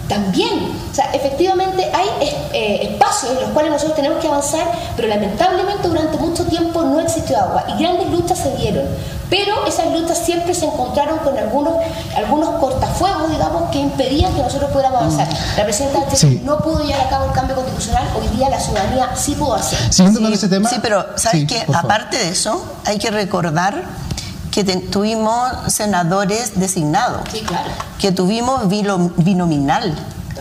también. 0.08 0.72
O 0.90 0.94
sea, 0.94 1.10
efectivamente 1.12 1.88
hay 1.94 2.08
eh, 2.52 2.88
espacios 2.90 3.32
en 3.32 3.40
los 3.42 3.50
cuales 3.50 3.70
nosotros 3.70 3.94
tenemos 3.94 4.18
que 4.18 4.26
avanzar, 4.26 4.66
pero 4.96 5.06
lamentablemente 5.06 5.86
durante 5.86 6.16
mucho 6.16 6.44
tiempo 6.46 6.82
no 6.82 6.98
existió 6.98 7.38
agua 7.38 7.64
y 7.68 7.80
grandes 7.80 8.10
luchas 8.10 8.38
se 8.38 8.50
dieron. 8.56 8.84
Pero 9.30 9.66
esas 9.66 9.92
luchas 9.92 10.18
siempre 10.18 10.54
se 10.54 10.64
encontraron 10.64 11.18
con 11.18 11.36
algunos, 11.36 11.74
algunos 12.16 12.48
cortafuegos, 12.58 13.30
digamos, 13.30 13.70
que 13.70 13.78
impedían 13.78 14.32
que 14.34 14.42
nosotros 14.42 14.70
pudiéramos 14.70 15.02
avanzar. 15.02 15.28
La 15.56 15.64
presidenta 15.64 16.00
no 16.42 16.58
pudo 16.58 16.82
llevar 16.82 17.06
a 17.06 17.10
cabo 17.10 17.26
el 17.26 17.32
cambio 17.32 17.54
constitucional, 17.54 18.04
hoy 18.18 18.26
día 18.36 18.48
la 18.48 18.58
ciudadanía 18.58 19.14
sí 19.14 19.34
pudo 19.34 19.54
hacer. 19.54 19.78
Sí, 19.92 20.48
tema. 20.48 20.70
Sí, 20.70 20.76
pero 20.80 21.06
¿sabes 21.16 21.46
qué? 21.46 21.66
Aparte 21.74 22.16
de 22.16 22.30
eso, 22.30 22.64
hay 22.86 22.98
que 22.98 23.10
recordar 23.10 23.84
que 24.64 24.76
tuvimos 24.76 25.52
senadores 25.68 26.58
designados, 26.58 27.22
que 28.00 28.10
tuvimos 28.10 28.68
binominal. 28.68 29.94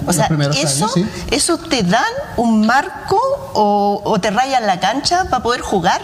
O 0.07 0.13
sea, 0.13 0.27
eso, 0.55 0.91
eso 1.29 1.57
te 1.59 1.83
dan 1.83 2.03
un 2.35 2.65
marco 2.65 3.19
o, 3.53 4.17
te 4.19 4.31
rayan 4.31 4.65
la 4.65 4.79
cancha 4.79 5.25
para 5.25 5.43
poder 5.43 5.61
jugar. 5.61 6.01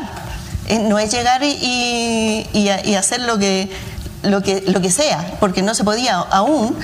Eh, 0.67 0.77
no 0.77 0.99
es 0.99 1.11
llegar 1.11 1.41
y, 1.43 2.69
hacer 2.95 3.21
lo 3.21 3.39
que, 3.39 3.71
lo, 4.21 4.43
que, 4.43 4.61
lo 4.67 4.79
que 4.79 4.91
sea, 4.91 5.35
porque 5.39 5.63
no 5.63 5.73
se 5.73 5.83
podía 5.83 6.17
aún 6.19 6.77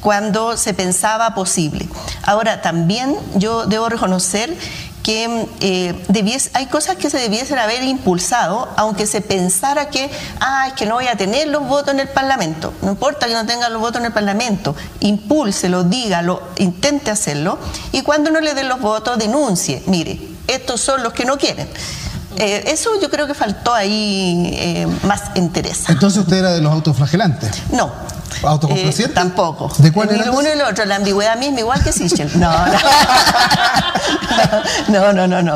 cuando 0.00 0.58
se 0.58 0.74
pensaba 0.74 1.34
posible. 1.34 1.88
Ahora, 2.24 2.60
también 2.60 3.16
yo 3.36 3.64
debo 3.64 3.88
reconocer 3.88 4.54
que 5.04 5.46
eh, 5.60 6.48
hay 6.54 6.66
cosas 6.66 6.96
que 6.96 7.10
se 7.10 7.18
debiesen 7.18 7.58
haber 7.58 7.84
impulsado, 7.84 8.70
aunque 8.76 9.06
se 9.06 9.20
pensara 9.20 9.90
que, 9.90 10.10
ah, 10.40 10.68
es 10.68 10.72
que 10.72 10.86
no 10.86 10.94
voy 10.94 11.08
a 11.08 11.16
tener 11.16 11.46
los 11.48 11.68
votos 11.68 11.92
en 11.92 12.00
el 12.00 12.08
Parlamento. 12.08 12.72
No 12.80 12.92
importa 12.92 13.26
que 13.26 13.34
no 13.34 13.44
tenga 13.44 13.68
los 13.68 13.82
votos 13.82 14.00
en 14.00 14.06
el 14.06 14.12
Parlamento, 14.12 14.74
impúlselo, 15.00 15.84
dígalo, 15.84 16.42
intente 16.56 17.10
hacerlo, 17.10 17.58
y 17.92 18.00
cuando 18.00 18.30
no 18.30 18.40
le 18.40 18.54
den 18.54 18.66
los 18.66 18.80
votos, 18.80 19.18
denuncie. 19.18 19.82
Mire, 19.86 20.18
estos 20.46 20.80
son 20.80 21.02
los 21.02 21.12
que 21.12 21.26
no 21.26 21.36
quieren. 21.36 21.68
Eh, 22.38 22.64
eso 22.68 22.98
yo 23.00 23.10
creo 23.10 23.26
que 23.26 23.34
faltó 23.34 23.74
ahí 23.74 24.50
eh, 24.54 24.88
más 25.04 25.22
interés. 25.34 25.84
Entonces 25.88 26.20
usted 26.20 26.38
era 26.38 26.52
de 26.52 26.62
los 26.62 26.72
autoflagelantes. 26.72 27.50
No, 27.70 27.92
¿Autocomplaciente? 28.42 29.12
Eh, 29.12 29.14
tampoco. 29.14 29.72
¿De 29.78 29.92
cuál 29.92 30.10
era? 30.10 30.30
uno 30.30 30.48
y 30.48 30.52
el 30.52 30.62
otro, 30.62 30.84
la 30.84 30.96
ambigüedad 30.96 31.36
misma, 31.36 31.60
igual 31.60 31.82
que 31.82 31.92
Sichel. 31.92 32.30
No, 32.38 32.50
no, 32.50 32.72
no, 34.88 35.12
no, 35.12 35.26
no, 35.26 35.42
no, 35.42 35.54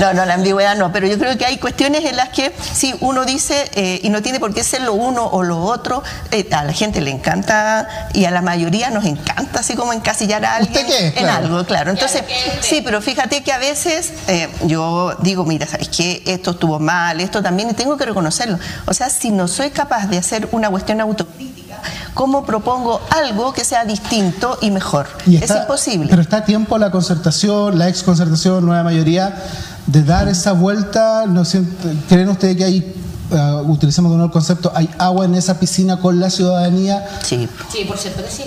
no, 0.00 0.12
la 0.12 0.34
ambigüedad 0.34 0.76
no, 0.76 0.92
pero 0.92 1.06
yo 1.06 1.18
creo 1.18 1.36
que 1.36 1.44
hay 1.44 1.58
cuestiones 1.58 2.04
en 2.04 2.16
las 2.16 2.30
que 2.30 2.52
si 2.72 2.94
uno 3.00 3.24
dice, 3.24 3.70
eh, 3.74 4.00
y 4.02 4.10
no 4.10 4.22
tiene 4.22 4.40
por 4.40 4.54
qué 4.54 4.64
ser 4.64 4.82
lo 4.82 4.94
uno 4.94 5.26
o 5.26 5.42
lo 5.42 5.62
otro, 5.62 6.02
eh, 6.30 6.48
a 6.52 6.64
la 6.64 6.72
gente 6.72 7.00
le 7.00 7.10
encanta 7.10 8.08
y 8.12 8.24
a 8.24 8.30
la 8.30 8.42
mayoría 8.42 8.90
nos 8.90 9.04
encanta 9.04 9.60
así 9.60 9.74
como 9.74 9.92
encasillar 9.92 10.44
a 10.44 10.56
alguien 10.56 10.86
en 10.88 11.26
algo, 11.26 11.64
claro. 11.64 11.90
Entonces, 11.90 12.22
sí, 12.60 12.82
pero 12.84 13.00
fíjate 13.00 13.42
que 13.42 13.52
a 13.52 13.58
veces 13.58 14.12
yo 14.64 15.16
digo, 15.20 15.44
mira, 15.44 15.66
¿sabes 15.66 15.88
qué? 15.88 16.22
Esto 16.26 16.52
estuvo 16.52 16.78
mal, 16.78 17.20
esto 17.20 17.42
también, 17.42 17.70
y 17.70 17.74
tengo 17.74 17.96
que 17.96 18.04
reconocerlo. 18.04 18.58
O 18.86 18.94
sea, 18.94 19.10
si 19.10 19.30
no 19.30 19.48
soy 19.48 19.70
capaz 19.70 20.06
de 20.06 20.18
hacer 20.18 20.48
una 20.52 20.70
cuestión 20.70 21.00
autocrítica, 21.00 21.63
cómo 22.14 22.44
propongo 22.44 23.00
algo 23.10 23.52
que 23.52 23.64
sea 23.64 23.84
distinto 23.84 24.58
y 24.60 24.70
mejor. 24.70 25.06
es 25.26 25.50
imposible. 25.50 26.08
Pero 26.08 26.22
está 26.22 26.38
a 26.38 26.44
tiempo 26.44 26.78
la 26.78 26.90
concertación, 26.90 27.78
la 27.78 27.88
ex 27.88 28.02
concertación, 28.02 28.64
nueva 28.64 28.82
mayoría, 28.82 29.34
de 29.86 30.02
dar 30.02 30.28
esa 30.28 30.52
vuelta. 30.52 31.24
¿no 31.26 31.42
¿Creen 32.08 32.28
ustedes 32.28 32.56
que 32.56 32.64
hay 32.64 32.94
uh, 33.30 33.70
utilicemos 33.70 34.10
de 34.10 34.16
nuevo 34.16 34.28
el 34.28 34.32
concepto, 34.32 34.72
hay 34.74 34.88
agua 34.98 35.24
en 35.24 35.34
esa 35.34 35.58
piscina 35.58 35.98
con 35.98 36.20
la 36.20 36.30
ciudadanía. 36.30 37.06
Sí. 37.22 37.48
Sí, 37.72 37.84
por 37.84 37.98
cierto 37.98 38.22
que 38.22 38.30
sí. 38.30 38.44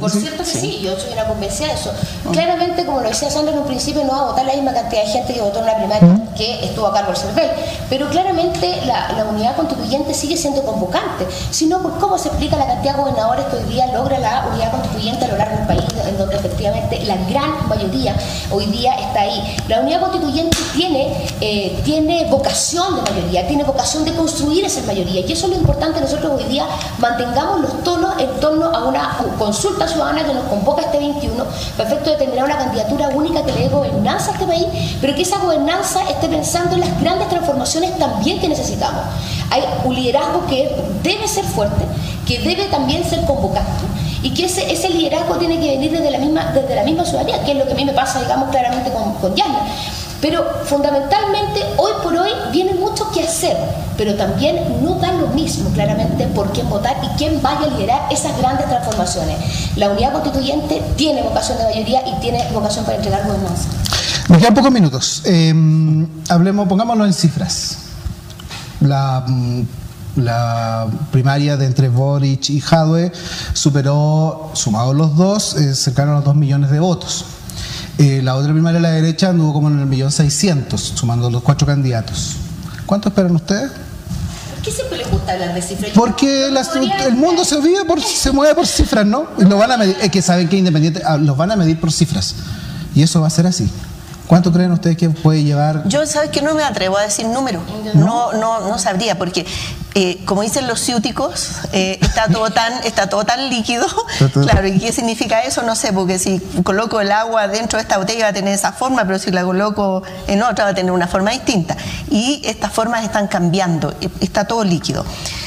Por 0.00 0.10
cierto 0.10 0.44
que 0.44 0.50
sí. 0.50 0.80
yo 0.82 0.96
soy 0.96 1.12
una 1.12 1.24
convencida 1.24 1.68
de 1.68 1.74
eso. 1.74 1.90
Ah. 1.92 2.30
Claramente, 2.30 2.86
como 2.86 3.00
lo 3.00 3.08
decía 3.08 3.28
Sandra 3.30 3.52
en 3.52 3.58
un 3.58 3.66
principio, 3.66 4.04
no 4.04 4.12
va 4.12 4.20
a 4.20 4.24
votar 4.26 4.46
la 4.46 4.54
misma 4.54 4.72
cantidad 4.72 5.02
de 5.02 5.08
gente 5.08 5.34
que 5.34 5.40
votó 5.40 5.58
en 5.60 5.66
la 5.66 5.76
primaria 5.76 6.27
que 6.38 6.64
estuvo 6.64 6.86
a 6.86 6.94
cargo 6.94 7.12
del 7.12 7.20
CERVEL. 7.20 7.50
Pero 7.90 8.08
claramente 8.08 8.80
la, 8.86 9.26
unidad 9.28 9.56
constituyente 9.56 10.14
sigue 10.14 10.36
siendo 10.36 10.62
convocante. 10.62 11.26
Si 11.50 11.66
no, 11.66 11.80
pues, 11.80 11.94
¿cómo 12.00 12.16
se 12.16 12.28
explica 12.28 12.56
la 12.56 12.66
cantidad 12.66 12.94
de 12.94 13.00
gobernadores 13.00 13.44
que 13.46 13.56
hoy 13.56 13.64
día 13.64 13.86
logra 13.92 14.18
la 14.18 14.46
unidad 14.50 14.70
constituyente 14.70 15.24
a 15.24 15.28
lo 15.28 15.36
largo 15.36 15.56
del 15.56 15.66
país, 15.66 15.84
en 16.06 16.16
donde 16.16 16.36
efectivamente 16.36 17.04
la 17.04 17.16
gran 17.28 17.68
mayoría 17.68 18.16
hoy 18.50 18.66
día 18.66 18.94
está 18.94 19.22
ahí? 19.22 19.56
La 19.66 19.80
unidad 19.80 20.00
constituyente 20.00 20.56
tiene, 20.74 21.26
eh, 21.40 21.80
tiene 21.84 22.26
vocación 22.30 22.94
de 22.96 23.10
mayoría, 23.10 23.46
tiene 23.46 23.64
vocación 23.64 24.04
de 24.04 24.14
construir 24.14 24.64
esa 24.64 24.80
mayoría. 24.82 25.20
Y 25.20 25.32
eso 25.32 25.46
es 25.46 25.52
lo 25.52 25.58
importante 25.58 26.00
nosotros 26.00 26.40
hoy 26.40 26.44
día 26.44 26.64
mantengamos 26.98 27.60
los 27.60 27.82
tonos 27.82 28.14
en 28.18 28.30
torno 28.40 28.66
a 28.66 28.84
una 28.84 29.18
consulta 29.38 29.88
ciudadana 29.88 30.24
que 30.24 30.32
nos 30.32 30.44
convoca 30.44 30.82
este 30.82 30.98
21 30.98 31.44
para 31.76 31.88
efecto 31.88 32.10
de 32.10 32.16
determinar 32.16 32.44
una 32.44 32.58
candidatura 32.58 33.08
única 33.08 33.42
que 33.44 33.52
le 33.52 33.60
dé 33.62 33.68
gobernanza 33.68 34.30
a 34.30 34.34
este 34.34 34.46
país, 34.46 34.66
pero 35.00 35.14
que 35.14 35.22
esa 35.22 35.38
gobernanza 35.38 36.08
esté 36.08 36.27
pensando 36.28 36.74
en 36.74 36.80
las 36.80 37.00
grandes 37.00 37.28
transformaciones 37.28 37.98
también 37.98 38.40
que 38.40 38.48
necesitamos. 38.48 39.02
Hay 39.50 39.62
un 39.84 39.94
liderazgo 39.94 40.46
que 40.46 40.70
debe 41.02 41.26
ser 41.26 41.44
fuerte, 41.44 41.84
que 42.26 42.38
debe 42.40 42.64
también 42.66 43.04
ser 43.04 43.24
convocante 43.24 43.84
y 44.22 44.30
que 44.30 44.46
ese, 44.46 44.72
ese 44.72 44.88
liderazgo 44.88 45.36
tiene 45.36 45.60
que 45.60 45.70
venir 45.70 45.92
desde 45.92 46.10
la 46.10 46.18
misma, 46.18 46.52
desde 46.52 46.74
la 46.74 46.82
misma 46.82 47.04
ciudadanía, 47.04 47.42
que 47.44 47.52
es 47.52 47.58
lo 47.58 47.66
que 47.66 47.72
a 47.72 47.76
mí 47.76 47.84
me 47.84 47.92
pasa, 47.92 48.20
digamos, 48.20 48.50
claramente 48.50 48.90
con, 48.90 49.14
con 49.14 49.34
Yasna. 49.34 49.60
Pero 50.20 50.44
fundamentalmente, 50.64 51.64
hoy 51.76 51.92
por 52.02 52.16
hoy 52.16 52.30
viene 52.50 52.74
mucho 52.74 53.08
que 53.12 53.22
hacer, 53.22 53.56
pero 53.96 54.16
también 54.16 54.82
no 54.82 54.94
da 54.94 55.12
lo 55.12 55.28
mismo 55.28 55.70
claramente 55.70 56.26
por 56.26 56.52
quién 56.52 56.68
votar 56.68 56.96
y 57.04 57.06
quién 57.16 57.40
vaya 57.40 57.66
a 57.66 57.68
liderar 57.68 58.12
esas 58.12 58.36
grandes 58.36 58.66
transformaciones. 58.68 59.36
La 59.76 59.88
unidad 59.90 60.12
constituyente 60.12 60.82
tiene 60.96 61.22
vocación 61.22 61.58
de 61.58 61.64
mayoría 61.64 62.02
y 62.04 62.20
tiene 62.20 62.44
vocación 62.52 62.84
para 62.84 62.96
entregar 62.96 63.24
gobernanza. 63.28 63.68
Nos 64.28 64.38
quedan 64.38 64.54
pocos 64.54 64.70
minutos. 64.70 65.22
Eh, 65.24 65.54
hablemos, 66.28 66.68
pongámoslo 66.68 67.06
en 67.06 67.12
cifras. 67.14 67.78
La, 68.80 69.24
mm, 69.26 69.62
la 70.16 70.86
primaria 71.10 71.56
de 71.56 71.66
entre 71.66 71.88
Boric 71.88 72.50
y 72.50 72.60
Jadwe 72.60 73.10
superó, 73.54 74.50
sumados 74.54 74.94
los 74.94 75.16
dos, 75.16 75.54
eh, 75.56 75.74
cercanos 75.74 76.12
a 76.12 76.16
los 76.16 76.24
2 76.24 76.36
millones 76.36 76.70
de 76.70 76.78
votos. 76.80 77.24
Eh, 77.96 78.20
la 78.22 78.34
otra 78.36 78.52
primaria 78.52 78.76
de 78.78 78.82
la 78.82 78.90
derecha 78.90 79.30
anduvo 79.30 79.52
como 79.54 79.68
en 79.68 79.80
el 79.80 79.86
millón 79.86 80.12
seiscientos, 80.12 80.92
sumando 80.94 81.30
los 81.30 81.42
cuatro 81.42 81.66
candidatos. 81.66 82.36
¿Cuánto 82.86 83.08
esperan 83.08 83.34
ustedes? 83.34 83.70
¿Por 83.70 84.62
qué 84.62 84.70
siempre 84.70 84.98
les 84.98 85.10
gusta 85.10 85.32
hablar 85.32 85.54
de 85.54 85.62
cifras? 85.62 85.90
Porque 85.94 86.48
las- 86.50 86.70
el 86.76 87.14
mundo 87.16 87.44
se, 87.44 87.60
vive 87.60 87.84
por, 87.86 88.00
se 88.00 88.30
mueve 88.30 88.54
por 88.54 88.66
cifras, 88.66 89.06
¿no? 89.06 89.24
Y 89.38 89.44
lo 89.44 89.56
van 89.56 89.72
a 89.72 89.76
medir, 89.78 89.96
es 90.02 90.10
que 90.10 90.20
saben 90.22 90.48
que 90.48 90.56
independiente, 90.58 91.02
ah, 91.04 91.16
los 91.16 91.36
van 91.36 91.50
a 91.50 91.56
medir 91.56 91.80
por 91.80 91.90
cifras. 91.90 92.34
Y 92.94 93.02
eso 93.02 93.20
va 93.20 93.26
a 93.28 93.30
ser 93.30 93.46
así. 93.46 93.68
¿Cuánto 94.28 94.52
creen 94.52 94.70
ustedes 94.72 94.96
que 94.98 95.08
puede 95.08 95.42
llevar? 95.42 95.88
Yo, 95.88 96.06
¿sabes 96.06 96.30
que 96.30 96.42
No 96.42 96.54
me 96.54 96.62
atrevo 96.62 96.98
a 96.98 97.02
decir 97.02 97.26
número. 97.26 97.60
No, 97.94 98.32
no, 98.34 98.60
no 98.60 98.78
sabría, 98.78 99.18
porque 99.18 99.46
eh, 100.00 100.16
como 100.26 100.42
dicen 100.42 100.68
los 100.68 100.78
ciúticos, 100.80 101.48
eh, 101.72 101.98
está, 102.00 102.28
todo 102.28 102.50
tan, 102.50 102.72
está 102.84 103.08
todo 103.08 103.24
tan 103.24 103.50
líquido. 103.50 103.84
Claro, 104.32 104.68
¿y 104.68 104.78
qué 104.78 104.92
significa 104.92 105.40
eso? 105.40 105.62
No 105.62 105.74
sé, 105.74 105.92
porque 105.92 106.20
si 106.20 106.38
coloco 106.62 107.00
el 107.00 107.10
agua 107.10 107.48
dentro 107.48 107.78
de 107.78 107.82
esta 107.82 107.98
botella 107.98 108.26
va 108.26 108.30
a 108.30 108.32
tener 108.32 108.54
esa 108.54 108.70
forma, 108.72 109.04
pero 109.06 109.18
si 109.18 109.32
la 109.32 109.42
coloco 109.42 110.04
en 110.28 110.40
otra 110.44 110.66
va 110.66 110.70
a 110.70 110.74
tener 110.74 110.92
una 110.92 111.08
forma 111.08 111.32
distinta. 111.32 111.76
Y 112.10 112.40
estas 112.44 112.70
formas 112.72 113.02
están 113.02 113.26
cambiando, 113.26 113.92
y- 114.00 114.08
está 114.24 114.44
todo 114.46 114.62
líquido. 114.62 115.04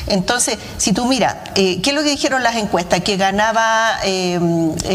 Entonces, 0.08 0.58
si 0.78 0.92
tú 0.92 1.06
miras, 1.06 1.36
eh, 1.56 1.82
¿qué 1.82 1.92
es 1.92 1.96
lo 1.96 2.04
que 2.04 2.10
dijeron 2.10 2.44
las 2.44 2.58
encuestas? 2.58 3.00
Que 3.02 3.16
ganaba 3.16 4.00
eh, 4.04 4.38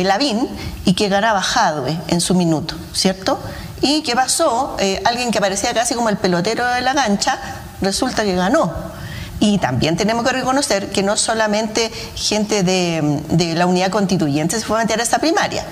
Lavín 0.05 0.49
y 0.85 0.93
que 0.93 1.09
ganaba 1.09 1.41
Jadwe 1.41 1.97
en 2.09 2.21
su 2.21 2.35
minuto, 2.35 2.75
¿cierto? 2.93 3.39
¿Y 3.81 4.03
qué 4.03 4.15
pasó? 4.15 4.77
Eh, 4.81 5.01
alguien 5.07 5.31
que 5.31 5.41
parecía 5.41 5.73
casi 5.73 5.95
como 5.95 6.11
el 6.11 6.19
pelotero 6.19 6.67
de 6.67 6.83
la 6.83 6.93
cancha, 6.95 7.39
resulta 7.81 8.23
que 8.23 8.35
ganó. 8.35 8.96
Y 9.39 9.59
también 9.59 9.97
tenemos 9.97 10.25
que 10.25 10.33
reconocer 10.33 10.91
que 10.91 11.03
no 11.03 11.17
solamente 11.17 11.91
gente 12.15 12.63
de, 12.63 13.23
de 13.29 13.55
la 13.55 13.67
unidad 13.67 13.91
constituyente 13.91 14.59
se 14.59 14.65
fue 14.65 14.79
a 14.79 14.83
meter 14.83 14.99
a 15.01 15.03
esta 15.03 15.19
primaria, 15.19 15.65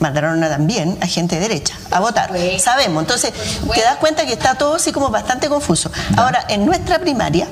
mandaron 0.00 0.42
a 0.42 0.48
también 0.48 0.96
a 1.00 1.06
gente 1.06 1.36
de 1.36 1.42
derecha 1.42 1.74
a 1.90 2.00
votar. 2.00 2.30
Sabemos, 2.58 3.02
entonces 3.02 3.32
te 3.32 3.80
das 3.80 3.96
cuenta 3.96 4.26
que 4.26 4.32
está 4.32 4.54
todo 4.54 4.76
así 4.76 4.92
como 4.92 5.10
bastante 5.10 5.48
confuso. 5.48 5.90
Ahora, 6.16 6.44
en 6.48 6.64
nuestra 6.66 6.98
primaria 6.98 7.46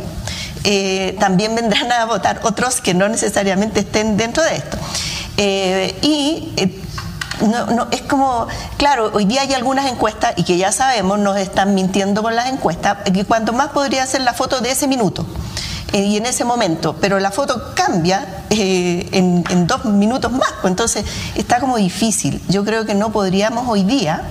eh, 0.65 1.17
también 1.19 1.55
vendrán 1.55 1.91
a 1.93 2.05
votar 2.07 2.41
otros 2.43 2.81
que 2.81 2.95
no 2.95 3.09
necesariamente 3.09 3.81
estén 3.81 4.17
dentro 4.17 4.43
de 4.43 4.57
esto. 4.57 4.79
Eh, 5.37 5.95
y 6.03 6.53
eh, 6.57 6.83
no, 7.41 7.67
no, 7.67 7.89
es 7.91 8.03
como, 8.03 8.47
claro, 8.79 9.11
hoy 9.13 9.25
día 9.25 9.43
hay 9.43 9.53
algunas 9.55 9.91
encuestas 9.91 10.35
y 10.37 10.45
que 10.45 10.57
ya 10.57 10.73
sabemos, 10.73 11.19
nos 11.19 11.37
están 11.37 11.75
mintiendo 11.75 12.23
con 12.23 12.35
las 12.35 12.49
encuestas, 12.49 12.99
que 13.13 13.25
cuanto 13.25 13.53
más 13.53 13.69
podría 13.69 14.07
ser 14.07 14.23
la 14.23 14.33
foto 14.33 14.61
de 14.61 14.71
ese 14.71 14.89
minuto 14.89 15.27
eh, 15.93 16.03
y 16.03 16.17
en 16.17 16.27
ese 16.27 16.45
momento, 16.45 16.97
pero 17.01 17.21
la 17.21 17.31
foto 17.31 17.75
cambia 17.75 18.45
eh, 18.51 19.09
en, 19.13 19.67
dos 19.67 19.85
minutos 19.85 20.33
más, 20.33 20.53
pues 20.61 20.71
entonces 20.71 21.05
está 21.35 21.61
como 21.61 21.77
difícil. 21.77 22.43
Yo 22.49 22.65
creo 22.65 22.87
que 22.87 22.95
no 22.95 23.13
podríamos 23.13 23.69
hoy 23.69 23.85
día 23.85 24.23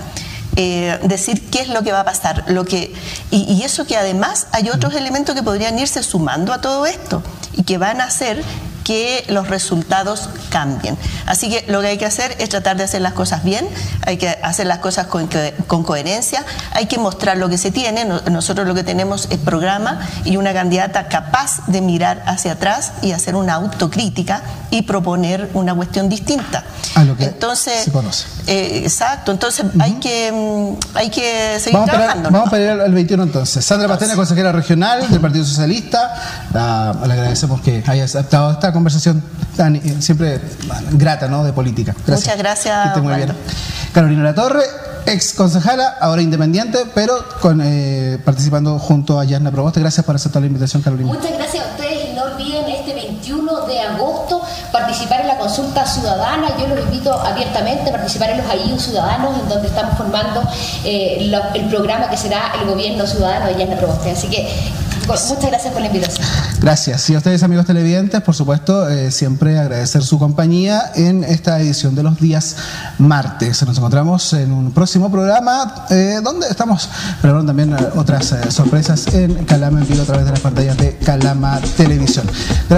eh, 0.55 0.99
decir 1.03 1.49
qué 1.49 1.61
es 1.61 1.69
lo 1.69 1.83
que 1.83 1.91
va 1.91 2.01
a 2.01 2.05
pasar. 2.05 2.43
Lo 2.47 2.65
que, 2.65 2.93
y, 3.31 3.43
y 3.53 3.63
eso 3.63 3.85
que 3.85 3.97
además 3.97 4.47
hay 4.51 4.69
otros 4.69 4.95
elementos 4.95 5.35
que 5.35 5.43
podrían 5.43 5.77
irse 5.79 6.01
sumando 6.03 6.53
a 6.53 6.59
todo 6.59 6.85
esto 6.85 7.21
y 7.53 7.63
que 7.63 7.77
van 7.77 8.01
a 8.01 8.05
hacer 8.05 8.43
que 8.86 9.26
los 9.30 9.50
resultados 9.50 10.30
cambien. 10.50 10.95
Así 11.26 11.50
que 11.50 11.65
lo 11.69 11.82
que 11.82 11.88
hay 11.88 11.98
que 11.98 12.06
hacer 12.06 12.36
es 12.39 12.48
tratar 12.50 12.78
de 12.78 12.84
hacer 12.84 13.02
las 13.02 13.13
cosas 13.13 13.43
bien, 13.43 13.67
hay 14.06 14.17
que 14.17 14.30
hacer 14.30 14.67
las 14.67 14.78
cosas 14.78 15.08
con, 15.08 15.26
co- 15.28 15.39
con 15.67 15.84
coherencia, 15.84 16.45
hay 16.71 16.86
que 16.86 16.98
mostrar 17.00 17.36
lo 17.38 17.50
que 17.50 17.58
se 17.58 17.71
tiene. 17.71 18.06
No- 18.06 18.21
Nosotros 18.32 18.67
lo 18.67 18.76
que 18.76 18.84
tenemos 18.84 19.28
es 19.32 19.39
programa 19.39 20.08
y 20.24 20.38
una 20.38 20.54
candidata 20.54 21.08
capaz 21.08 21.65
de 21.67 21.82
mirar 21.82 22.24
hacia 22.28 22.54
atrás 22.54 22.91
y 23.02 23.12
hacer 23.12 23.36
una 23.36 23.56
autocrítica 23.56 24.43
y 24.69 24.84
proponer 24.84 25.50
una 25.56 25.74
cuestión 25.74 26.08
distinta. 26.08 26.63
A 26.93 27.04
lo 27.04 27.17
que 27.17 27.26
Entonces, 27.26 27.86
se 27.86 27.91
conoce. 27.91 28.26
eh, 28.45 28.82
exacto, 28.84 29.32
entonces 29.32 29.65
hay 29.80 29.93
que 29.93 30.32
mm, 30.32 30.98
hay 30.98 31.10
que 31.10 31.58
seguir 31.60 31.74
Vamos 31.80 31.89
trabajando. 31.89 32.30
vamos 32.30 32.54
a 32.54 32.56
esperar 32.56 32.82
al 32.82 32.93
21 32.93 33.24
entonces. 33.24 33.65
Sandra 33.65 33.88
Pastena, 33.88 34.15
consejera 34.15 34.52
regional 34.52 35.10
del 35.10 35.19
Partido 35.19 35.43
Socialista. 35.43 36.13
La- 36.54 36.95
le 37.06 37.13
agradecemos 37.13 37.62
que 37.62 37.84
haya 37.88 38.04
aceptado 38.04 38.52
esta 38.52 38.71
conversación 38.75 39.23
tan 39.57 39.75
eh, 39.77 39.95
siempre 39.99 40.39
bueno, 40.67 40.88
grata, 40.91 41.27
¿no? 41.27 41.43
De 41.43 41.51
política. 41.53 41.95
Muchas 42.07 42.38
gracias, 42.38 42.81
Que 42.83 42.88
esté 42.89 43.01
muy 43.01 43.13
Osvaldo. 43.13 43.33
bien. 43.33 43.45
Carolina 43.93 44.23
Latorre, 44.23 44.63
ex 45.07 45.33
concejala, 45.33 45.95
ahora 46.01 46.21
independiente, 46.21 46.79
pero 46.93 47.13
con, 47.41 47.61
eh, 47.63 48.19
participando 48.23 48.77
junto 48.77 49.19
a 49.19 49.23
Yasna 49.25 49.51
Proboste. 49.51 49.79
Gracias 49.79 50.05
por 50.05 50.15
aceptar 50.15 50.41
la 50.41 50.47
invitación, 50.47 50.81
Carolina. 50.81 51.11
Muchas 51.11 51.31
gracias 51.31 51.65
a 51.65 51.69
ustedes 51.71 52.09
y 52.11 52.13
no 52.15 52.23
olviden 52.23 52.67
este 52.69 52.93
21 52.93 53.65
de 53.67 53.79
agosto 53.81 54.41
participar 54.71 55.21
en 55.21 55.27
la 55.27 55.38
consulta 55.38 55.85
ciudadana. 55.85 56.47
Yo 56.59 56.67
los 56.67 56.79
invito 56.85 57.13
abiertamente 57.13 57.89
a 57.89 57.93
participar 57.93 58.31
en 58.31 58.38
los 58.39 58.47
AIU 58.49 58.77
Ciudadanos, 58.79 59.39
en 59.41 59.47
donde 59.47 59.67
estamos 59.69 59.97
formando 59.97 60.41
eh, 60.83 61.27
lo- 61.31 61.53
el 61.53 61.69
programa 61.69 62.09
que 62.09 62.17
será 62.17 62.51
el 62.61 62.67
gobierno 62.67 63.07
ciudadano 63.07 63.45
de 63.47 63.55
Yasna 63.57 63.77
Proboste. 63.77 64.11
Así 64.11 64.27
que 64.27 64.45
muchas 65.07 65.45
gracias 65.45 65.73
por 65.73 65.81
la 65.81 65.87
invitación. 65.87 66.27
Gracias. 66.59 67.09
Y 67.09 67.15
a 67.15 67.17
ustedes, 67.17 67.43
amigos 67.43 67.65
televidentes, 67.65 68.21
por 68.21 68.35
supuesto, 68.35 68.89
eh, 68.89 69.11
siempre 69.11 69.59
agradecer 69.59 70.03
su 70.03 70.17
compañía 70.17 70.91
en 70.95 71.23
esta 71.23 71.59
edición 71.59 71.95
de 71.95 72.03
los 72.03 72.19
días 72.19 72.55
martes. 72.97 73.63
Nos 73.65 73.77
encontramos 73.77 74.33
en 74.33 74.51
un 74.51 74.71
próximo 74.71 75.11
programa 75.11 75.85
eh, 75.89 76.19
donde 76.23 76.47
estamos 76.47 76.89
preparando 77.21 77.47
también 77.47 77.73
eh, 77.73 77.87
otras 77.95 78.31
eh, 78.31 78.51
sorpresas 78.51 79.07
en 79.13 79.45
Calama 79.45 79.79
en 79.79 79.87
vivo 79.87 80.01
a 80.01 80.05
través 80.05 80.25
de 80.25 80.31
las 80.31 80.39
pantallas 80.39 80.77
de 80.77 80.97
Calama 80.97 81.59
Televisión. 81.77 82.25
Gracias. 82.69 82.73